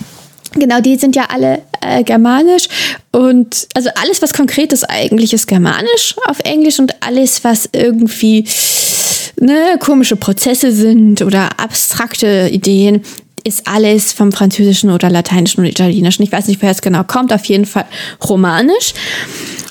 Genau, 0.52 0.80
die 0.80 0.96
sind 0.96 1.14
ja 1.14 1.26
alle 1.28 1.62
äh, 1.80 2.02
germanisch 2.02 2.68
und 3.12 3.68
also 3.74 3.88
alles, 3.94 4.20
was 4.20 4.32
konkret 4.32 4.72
ist, 4.72 4.84
eigentlich 4.84 5.32
ist 5.32 5.46
germanisch 5.46 6.16
auf 6.26 6.40
Englisch 6.40 6.80
und 6.80 7.02
alles, 7.02 7.44
was 7.44 7.68
irgendwie 7.72 8.44
ne, 9.40 9.78
komische 9.78 10.16
Prozesse 10.16 10.72
sind 10.72 11.22
oder 11.22 11.60
abstrakte 11.60 12.48
Ideen, 12.50 13.02
ist 13.44 13.66
alles 13.66 14.12
vom 14.12 14.32
Französischen 14.32 14.90
oder 14.90 15.08
Lateinischen 15.08 15.60
und 15.60 15.66
Italienischen. 15.66 16.22
Ich 16.22 16.32
weiß 16.32 16.48
nicht, 16.48 16.60
woher 16.60 16.72
es 16.72 16.82
genau 16.82 17.04
kommt, 17.04 17.32
auf 17.32 17.44
jeden 17.46 17.64
Fall 17.64 17.86
romanisch. 18.28 18.92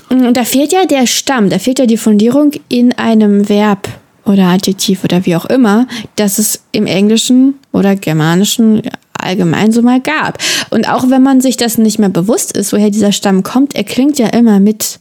Und 0.09 0.35
da 0.35 0.43
fehlt 0.43 0.71
ja 0.71 0.85
der 0.85 1.05
Stamm, 1.05 1.49
da 1.49 1.59
fehlt 1.59 1.77
ja 1.77 1.85
die 1.85 1.97
Fundierung 1.97 2.51
in 2.67 2.97
einem 2.97 3.47
Verb 3.47 3.87
oder 4.25 4.45
Adjektiv 4.45 5.03
oder 5.03 5.25
wie 5.25 5.35
auch 5.35 5.45
immer, 5.45 5.87
das 6.15 6.39
es 6.39 6.63
im 6.71 6.87
Englischen 6.87 7.55
oder 7.71 7.95
Germanischen 7.95 8.81
allgemein 9.23 9.71
so 9.71 9.81
mal 9.81 10.01
gab. 10.01 10.37
Und 10.69 10.87
auch 10.89 11.09
wenn 11.09 11.23
man 11.23 11.41
sich 11.41 11.57
das 11.57 11.77
nicht 11.77 11.99
mehr 11.99 12.09
bewusst 12.09 12.55
ist, 12.55 12.73
woher 12.73 12.89
dieser 12.89 13.11
Stamm 13.11 13.43
kommt, 13.43 13.75
er 13.75 13.83
klingt 13.83 14.19
ja 14.19 14.27
immer 14.27 14.59
mit. 14.59 14.99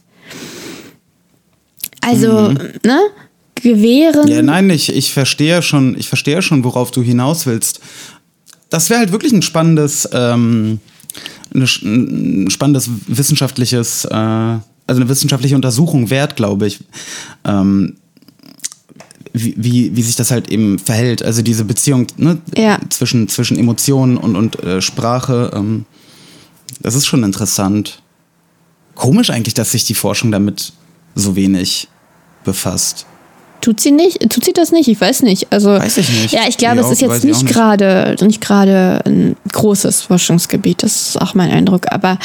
Also, 2.01 2.53
ne? 2.83 2.99
gewähren. 3.61 4.27
Ja, 4.27 4.41
nein, 4.41 4.69
ich, 4.69 4.95
ich 4.95 5.13
verstehe 5.13 5.61
schon, 5.61 5.97
ich 5.97 6.07
verstehe 6.07 6.41
schon, 6.41 6.63
worauf 6.63 6.91
du 6.91 7.01
hinaus 7.01 7.45
willst. 7.45 7.81
Das 8.69 8.89
wäre 8.89 8.99
halt 8.99 9.11
wirklich 9.11 9.33
ein 9.33 9.41
spannendes, 9.41 10.07
ähm, 10.13 10.79
ein 11.53 12.49
spannendes 12.49 12.89
wissenschaftliches, 13.07 14.05
äh, 14.05 14.13
also 14.13 14.61
eine 14.87 15.09
wissenschaftliche 15.09 15.55
Untersuchung 15.55 16.09
wert, 16.09 16.35
glaube 16.35 16.67
ich. 16.67 16.79
Ähm, 17.45 17.95
wie, 19.33 19.53
wie, 19.57 19.95
wie 19.95 20.01
sich 20.01 20.15
das 20.15 20.31
halt 20.31 20.49
eben 20.49 20.79
verhält. 20.79 21.23
Also 21.23 21.41
diese 21.41 21.65
Beziehung 21.65 22.07
ne, 22.17 22.39
Ja. 22.57 22.79
zwischen, 22.89 23.27
zwischen 23.27 23.57
Emotionen 23.57 24.17
und, 24.17 24.35
und 24.35 24.63
äh, 24.63 24.81
Sprache, 24.81 25.51
ähm, 25.53 25.85
das 26.81 26.95
ist 26.95 27.05
schon 27.05 27.23
interessant. 27.23 28.01
Komisch 28.95 29.29
eigentlich, 29.29 29.53
dass 29.53 29.71
sich 29.71 29.85
die 29.85 29.95
Forschung 29.95 30.31
damit 30.31 30.73
so 31.15 31.35
wenig 31.35 31.87
befasst. 32.43 33.05
Tut 33.61 33.79
sie 33.81 33.91
nicht? 33.91 34.19
Tut 34.29 34.45
sie 34.45 34.53
das 34.53 34.71
nicht? 34.71 34.87
Ich 34.87 34.99
weiß 34.99 35.23
nicht. 35.23 35.51
Also, 35.51 35.71
Weiß 35.71 35.97
ich 35.97 36.09
nicht. 36.09 36.33
Ja, 36.33 36.41
ich 36.47 36.57
glaube, 36.57 36.81
es 36.81 36.91
ist 36.91 37.01
jetzt 37.01 37.23
nicht. 37.23 37.45
gerade 37.45 38.15
nicht 38.21 38.41
gerade 38.41 39.01
ein 39.05 39.35
großes 39.51 40.03
Forschungsgebiet. 40.03 40.83
Das 40.83 41.09
ist 41.09 41.21
auch 41.21 41.33
mein 41.35 41.51
Eindruck. 41.51 41.91
Aber 41.91 42.17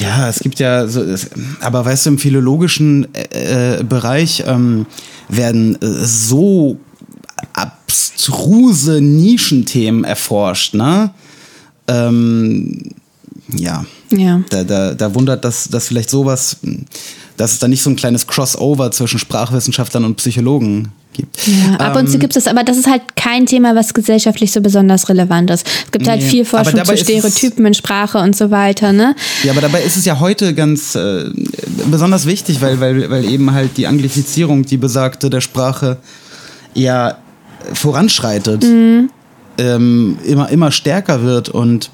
Ja, 0.00 0.28
es 0.28 0.40
gibt 0.40 0.58
ja, 0.58 0.88
so, 0.88 1.02
es, 1.02 1.30
aber 1.60 1.84
weißt 1.84 2.06
du, 2.06 2.10
im 2.10 2.18
philologischen 2.18 3.06
äh, 3.14 3.78
äh, 3.78 3.82
Bereich 3.84 4.42
ähm, 4.46 4.86
werden 5.28 5.80
äh, 5.80 5.86
so 6.04 6.78
abstruse 7.52 9.00
Nischenthemen 9.00 10.04
erforscht, 10.04 10.74
ne? 10.74 11.10
Ähm, 11.88 12.90
ja. 13.52 13.84
ja. 14.10 14.42
Da, 14.50 14.64
da, 14.64 14.94
da 14.94 15.14
wundert 15.14 15.44
das, 15.44 15.68
dass 15.68 15.88
vielleicht 15.88 16.10
sowas, 16.10 16.56
dass 17.36 17.52
es 17.52 17.58
da 17.58 17.68
nicht 17.68 17.82
so 17.82 17.90
ein 17.90 17.96
kleines 17.96 18.26
Crossover 18.26 18.90
zwischen 18.90 19.18
Sprachwissenschaftlern 19.18 20.04
und 20.04 20.16
Psychologen 20.16 20.92
gibt. 21.12 21.36
Ja, 21.46 21.76
ab 21.78 21.96
und 21.96 22.10
zu 22.10 22.18
gibt 22.18 22.36
es, 22.36 22.46
aber 22.46 22.62
das 22.62 22.76
ist 22.76 22.86
halt 22.90 23.02
kein 23.16 23.46
Thema, 23.46 23.74
was 23.74 23.94
gesellschaftlich 23.94 24.52
so 24.52 24.60
besonders 24.60 25.08
relevant 25.08 25.50
ist. 25.50 25.66
Es 25.86 25.90
gibt 25.90 26.06
halt 26.08 26.20
Nee, 26.22 26.28
viel 26.28 26.40
aber 26.42 26.64
Forschung 26.64 26.84
zu 26.84 26.92
ist 26.92 27.00
es- 27.00 27.06
Stereotypen 27.08 27.64
in 27.66 27.74
Sprache 27.74 28.18
und 28.18 28.36
so 28.36 28.50
weiter, 28.50 28.92
ne? 28.92 29.14
Ja, 29.42 29.52
aber 29.52 29.60
dabei 29.62 29.82
ist 29.82 29.96
es 29.96 30.04
ja 30.04 30.20
heute 30.20 30.54
ganz 30.54 30.94
äh, 30.94 31.24
besonders 31.90 32.26
wichtig, 32.26 32.60
weil, 32.60 32.80
weil, 32.80 33.08
weil 33.10 33.24
eben 33.24 33.52
halt 33.52 33.76
die 33.76 33.86
Anglifizierung, 33.86 34.64
die 34.64 34.76
besagte 34.76 35.30
der 35.30 35.40
Sprache, 35.40 35.96
ja 36.74 37.16
voranschreitet, 37.72 38.64
ähm, 39.58 40.18
immer, 40.24 40.48
immer 40.50 40.70
stärker 40.70 41.22
wird 41.22 41.48
und 41.48 41.90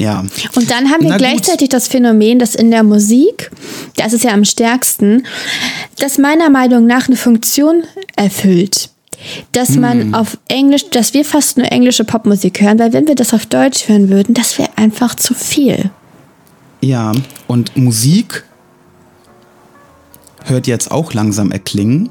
ja. 0.00 0.24
Und 0.54 0.70
dann 0.70 0.90
haben 0.90 1.02
wir 1.02 1.10
Na 1.10 1.16
gut. 1.16 1.26
gleichzeitig 1.26 1.68
das 1.68 1.88
Phänomen, 1.88 2.38
dass 2.38 2.54
in 2.54 2.70
der 2.70 2.82
Musik, 2.82 3.50
das 3.96 4.12
ist 4.12 4.24
ja 4.24 4.32
am 4.32 4.44
stärksten, 4.44 5.26
das 5.98 6.18
meiner 6.18 6.50
Meinung 6.50 6.86
nach 6.86 7.08
eine 7.08 7.16
Funktion 7.16 7.82
erfüllt. 8.16 8.90
Dass 9.50 9.70
Hm. 9.70 9.80
man 9.80 10.14
auf 10.14 10.38
Englisch, 10.48 10.90
dass 10.90 11.12
wir 11.14 11.24
fast 11.24 11.56
nur 11.58 11.70
englische 11.72 12.04
Popmusik 12.04 12.60
hören, 12.60 12.78
weil 12.78 12.92
wenn 12.92 13.08
wir 13.08 13.16
das 13.16 13.34
auf 13.34 13.46
Deutsch 13.46 13.88
hören 13.88 14.08
würden, 14.10 14.32
das 14.34 14.58
wäre 14.58 14.70
einfach 14.76 15.16
zu 15.16 15.34
viel. 15.34 15.90
Ja, 16.80 17.10
und 17.48 17.76
Musik 17.76 18.44
hört 20.44 20.68
jetzt 20.68 20.92
auch 20.92 21.12
langsam 21.14 21.50
erklingen. 21.50 22.10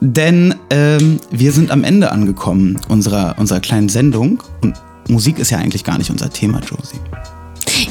Denn 0.00 0.54
ähm, 0.70 1.20
wir 1.30 1.52
sind 1.52 1.70
am 1.70 1.84
Ende 1.84 2.10
angekommen 2.10 2.80
unserer, 2.88 3.36
unserer 3.38 3.60
kleinen 3.60 3.88
Sendung. 3.88 4.42
Und 4.62 4.74
Musik 5.12 5.38
ist 5.38 5.50
ja 5.50 5.58
eigentlich 5.58 5.84
gar 5.84 5.98
nicht 5.98 6.10
unser 6.10 6.30
Thema, 6.30 6.60
Josie. 6.60 7.00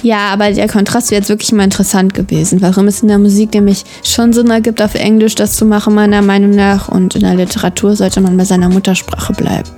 Ja, 0.04 0.34
aber 0.34 0.52
der 0.52 0.68
Kontrast 0.68 1.12
wäre 1.12 1.22
jetzt 1.22 1.30
wirklich 1.30 1.52
mal 1.52 1.64
interessant 1.64 2.14
gewesen, 2.14 2.62
warum 2.62 2.88
es 2.88 3.02
in 3.02 3.08
der 3.08 3.20
Musik 3.20 3.54
nämlich 3.54 3.84
schon 4.04 4.34
Sinn 4.34 4.50
ergibt, 4.50 4.82
auf 4.82 4.96
Englisch 4.96 5.36
das 5.36 5.56
zu 5.56 5.66
machen, 5.66 5.94
meiner 5.94 6.22
Meinung 6.22 6.52
nach. 6.52 6.88
Und 6.90 7.16
in 7.16 7.22
der 7.22 7.36
Literatur 7.36 7.96
sollte 7.96 8.22
man 8.22 8.36
bei 8.38 8.46
seiner 8.46 8.70
Muttersprache 8.70 9.34
bleiben. 9.34 9.70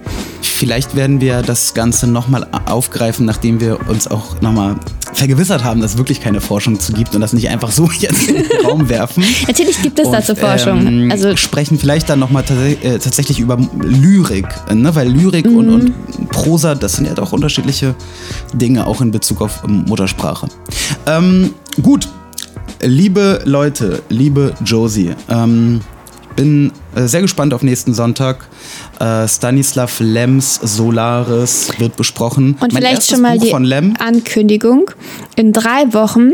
Vielleicht 0.46 0.96
werden 0.96 1.22
wir 1.22 1.42
das 1.42 1.74
Ganze 1.74 2.08
nochmal 2.08 2.48
aufgreifen, 2.66 3.26
nachdem 3.26 3.60
wir 3.60 3.88
uns 3.90 4.08
auch 4.08 4.40
nochmal 4.42 4.76
vergewissert 5.14 5.64
haben, 5.64 5.80
dass 5.82 5.92
es 5.94 5.98
wirklich 5.98 6.22
keine 6.22 6.42
Forschung 6.42 6.80
zu 6.80 6.92
gibt 6.94 7.14
und 7.16 7.22
das 7.22 7.34
nicht 7.34 7.50
einfach 7.50 7.72
so 7.72 7.90
jetzt 8.00 8.28
in 8.28 8.36
den 8.36 8.66
Raum 8.66 8.90
werfen. 8.90 9.24
Natürlich 9.48 9.82
gibt 9.82 10.00
es 10.00 10.08
Und, 10.08 10.14
dazu 10.14 10.36
Forschung. 10.36 10.86
Ähm, 10.88 11.12
also 11.12 11.36
sprechen 11.38 11.78
vielleicht 11.78 12.10
dann 12.10 12.20
nochmal 12.20 12.44
äh, 12.82 12.98
tatsächlich 13.00 13.40
über 13.40 13.58
Lyrik, 13.82 14.48
ne? 14.74 14.94
weil 14.96 15.10
Lyrik 15.10 15.46
und, 15.46 15.68
Mhm. 15.68 15.74
und 15.74 16.30
Prosa, 16.30 16.76
das 16.76 16.94
sind 16.94 17.06
ja 17.06 17.14
doch 17.14 17.32
unterschiedliche 17.32 17.96
Dinge, 18.54 18.86
auch 18.88 19.02
in 19.02 19.12
Bezug 19.12 19.42
auf 19.42 19.64
ähm, 19.66 19.86
Muttersprache. 19.88 20.48
Ähm, 21.06 21.54
gut, 21.82 22.08
liebe 22.82 23.42
Leute, 23.46 24.02
liebe 24.10 24.54
Josie, 24.66 25.12
ähm, 25.30 25.82
bin 26.36 26.72
äh, 26.96 27.08
sehr 27.08 27.22
gespannt 27.22 27.54
auf 27.54 27.64
nächsten 27.64 27.94
Sonntag. 27.94 28.48
Äh, 29.00 29.28
Stanislav 29.28 30.00
Lems 30.00 30.60
Solaris 30.62 31.72
wird 31.78 31.96
besprochen. 31.96 32.58
Und 32.60 32.74
Mein 32.74 32.82
vielleicht 32.82 33.10
schon 33.10 33.22
mal 33.22 33.38
Buch 33.38 33.60
die. 33.60 33.94
Ankündigung. 34.00 34.92
In 35.36 35.54
drei 35.54 35.94
Wochen 35.94 36.32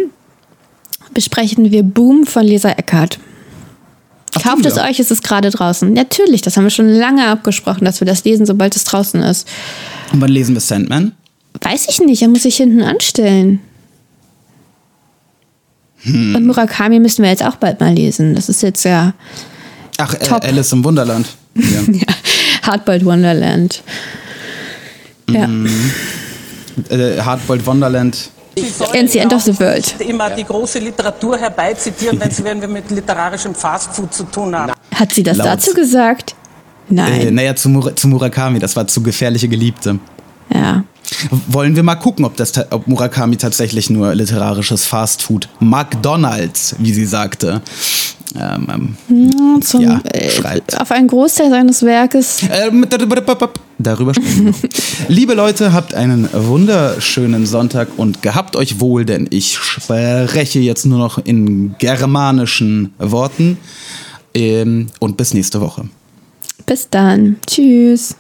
besprechen 1.13 1.71
wir 1.71 1.83
Boom 1.83 2.25
von 2.25 2.43
Lisa 2.43 2.69
Eckert. 2.69 3.19
Ach, 4.35 4.43
Kauft 4.43 4.65
es 4.65 4.77
euch, 4.77 4.99
es 4.99 5.11
ist 5.11 5.23
gerade 5.23 5.49
draußen. 5.49 5.91
Natürlich, 5.91 6.41
das 6.41 6.55
haben 6.55 6.63
wir 6.63 6.69
schon 6.69 6.87
lange 6.87 7.27
abgesprochen, 7.27 7.85
dass 7.85 7.99
wir 7.99 8.05
das 8.05 8.23
lesen, 8.23 8.45
sobald 8.45 8.75
es 8.75 8.83
draußen 8.83 9.21
ist. 9.23 9.47
Und 10.13 10.21
wann 10.21 10.29
lesen 10.29 10.55
wir 10.55 10.61
Sandman? 10.61 11.13
Weiß 11.61 11.87
ich 11.89 11.99
nicht, 11.99 12.21
er 12.21 12.27
muss 12.27 12.43
sich 12.43 12.57
hinten 12.57 12.83
anstellen. 12.83 13.59
Hm. 16.03 16.35
Und 16.35 16.45
Murakami 16.45 16.99
müssen 16.99 17.23
wir 17.23 17.29
jetzt 17.29 17.43
auch 17.43 17.55
bald 17.55 17.79
mal 17.79 17.93
lesen. 17.93 18.35
Das 18.35 18.49
ist 18.49 18.61
jetzt 18.61 18.85
ja 18.85 19.13
Ach, 19.99 20.13
Top. 20.15 20.43
Alice 20.43 20.71
im 20.73 20.83
Wunderland. 20.83 21.27
Ja. 21.55 21.81
Hardboiled 22.63 23.03
Wonderland. 23.05 23.81
Ja. 25.29 25.47
Mhm. 25.47 25.69
äh, 26.89 27.19
Hardboiled 27.21 27.65
Wonderland. 27.65 28.29
And 28.93 29.09
the 29.09 29.19
End 29.19 29.33
of 29.33 29.43
the 29.43 29.57
World. 29.59 29.95
Immer 29.99 30.29
die 30.31 30.43
große 30.43 30.79
Literatur 30.79 31.37
herbeizitieren, 31.37 32.19
wenn, 32.19 32.31
sie, 32.31 32.43
wenn 32.43 32.59
wir 32.61 32.67
mit 32.67 32.89
literarischem 32.91 33.53
Fastfood 33.55 34.13
zu 34.13 34.23
tun 34.25 34.55
haben. 34.55 34.73
Hat 34.93 35.13
sie 35.13 35.23
das 35.23 35.37
Laut. 35.37 35.47
dazu 35.47 35.73
gesagt? 35.73 36.35
Nein. 36.89 37.27
Äh, 37.27 37.31
naja, 37.31 37.55
zu, 37.55 37.69
Mur 37.69 37.95
zu 37.95 38.07
Murakami, 38.07 38.59
das 38.59 38.75
war 38.75 38.87
zu 38.87 39.01
gefährliche 39.03 39.47
Geliebte. 39.47 39.99
Ja. 40.53 40.83
Wollen 41.47 41.75
wir 41.75 41.83
mal 41.83 41.95
gucken, 41.95 42.25
ob, 42.25 42.35
das, 42.37 42.51
ta- 42.51 42.65
ob 42.71 42.87
Murakami 42.87 43.37
tatsächlich 43.37 43.89
nur 43.89 44.13
literarisches 44.15 44.85
Fastfood, 44.85 45.47
McDonalds, 45.59 46.75
wie 46.79 46.93
sie 46.93 47.05
sagte, 47.05 47.61
ähm, 48.37 48.95
ähm, 49.09 49.61
Zum, 49.61 49.81
Ja, 49.81 50.01
äh, 50.13 50.29
schreibt. 50.29 50.79
auf 50.79 50.91
einen 50.91 51.07
Großteil 51.07 51.49
seines 51.49 51.83
Werkes. 51.83 52.41
ähm, 52.51 52.85
darüber 53.79 54.13
sprechen 54.13 54.45
wir. 54.45 54.51
noch. 54.51 54.59
Liebe 55.07 55.33
Leute, 55.33 55.73
habt 55.73 55.93
einen 55.93 56.29
wunderschönen 56.33 57.45
Sonntag 57.45 57.87
und 57.97 58.21
gehabt 58.21 58.55
euch 58.55 58.79
wohl, 58.79 59.05
denn 59.05 59.27
ich 59.31 59.57
spreche 59.57 60.59
jetzt 60.59 60.85
nur 60.85 60.99
noch 60.99 61.17
in 61.17 61.75
germanischen 61.79 62.93
Worten. 62.99 63.57
Ähm, 64.35 64.87
und 64.99 65.17
bis 65.17 65.33
nächste 65.33 65.59
Woche. 65.59 65.89
Bis 66.65 66.87
dann. 66.89 67.37
Tschüss. 67.47 68.15